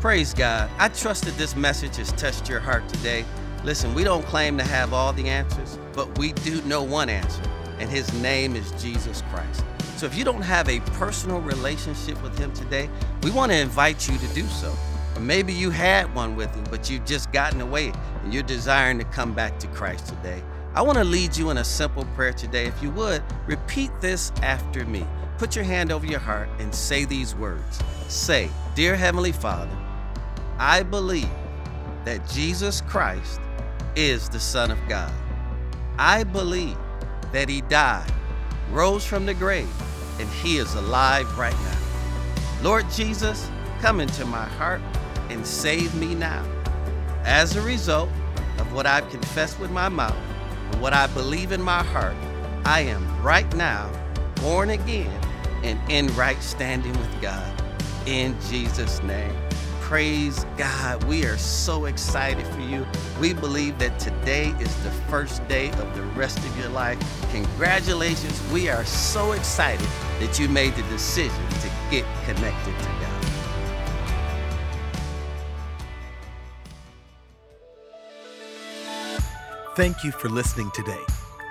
[0.00, 0.70] Praise God.
[0.78, 3.24] I trust that this message has touched your heart today.
[3.64, 7.42] Listen, we don't claim to have all the answers, but we do know one answer,
[7.78, 9.64] and his name is Jesus Christ.
[9.96, 12.88] So if you don't have a personal relationship with him today,
[13.22, 14.76] we want to invite you to do so.
[15.16, 18.98] Or maybe you had one with him, but you've just gotten away and you're desiring
[18.98, 20.42] to come back to Christ today.
[20.74, 22.66] I want to lead you in a simple prayer today.
[22.66, 25.06] If you would, repeat this after me.
[25.38, 27.78] Put your hand over your heart and say these words.
[28.08, 29.70] Say, Dear Heavenly Father,
[30.58, 31.30] I believe
[32.04, 33.40] that Jesus Christ
[33.94, 35.12] is the Son of God.
[35.96, 36.76] I believe
[37.30, 38.12] that He died,
[38.72, 39.70] rose from the grave,
[40.18, 41.78] and He is alive right now.
[42.62, 43.48] Lord Jesus,
[43.80, 44.80] come into my heart
[45.30, 46.44] and save me now.
[47.22, 48.10] As a result
[48.58, 50.16] of what I've confessed with my mouth
[50.80, 52.16] what I believe in my heart,
[52.64, 53.90] I am right now
[54.36, 55.20] born again
[55.62, 57.62] and in right standing with God.
[58.06, 59.34] In Jesus' name.
[59.80, 61.04] Praise God.
[61.04, 62.86] We are so excited for you.
[63.20, 66.98] We believe that today is the first day of the rest of your life.
[67.30, 68.40] Congratulations.
[68.50, 69.88] We are so excited
[70.20, 72.93] that you made the decision to get connected
[79.76, 81.00] Thank you for listening today.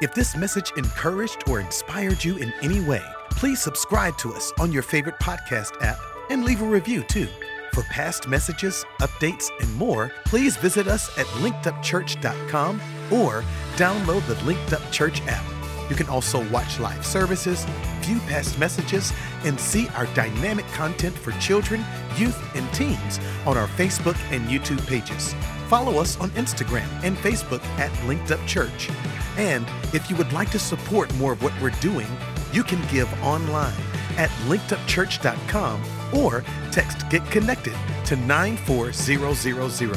[0.02, 4.72] If this message encouraged or inspired you in any way, please subscribe to us on
[4.72, 6.00] your favorite podcast app
[6.30, 7.28] and leave a review too.
[7.74, 13.44] For past messages, updates, and more, please visit us at linkedupchurch.com or
[13.76, 15.44] download the Linked Up Church app.
[15.90, 17.66] You can also watch live services,
[18.00, 19.12] view past messages,
[19.44, 21.84] and see our dynamic content for children,
[22.16, 25.36] youth, and teens on our Facebook and YouTube pages.
[25.74, 28.92] Follow us on Instagram and Facebook at Linked Up Church.
[29.38, 32.06] And if you would like to support more of what we're doing,
[32.52, 33.74] you can give online
[34.16, 35.84] at linkedupchurch.com
[36.16, 37.74] or text Get Connected
[38.06, 39.96] to 94000.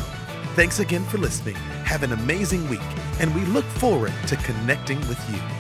[0.55, 1.57] Thanks again for listening.
[1.85, 2.81] Have an amazing week,
[3.21, 5.56] and we look forward to connecting with you.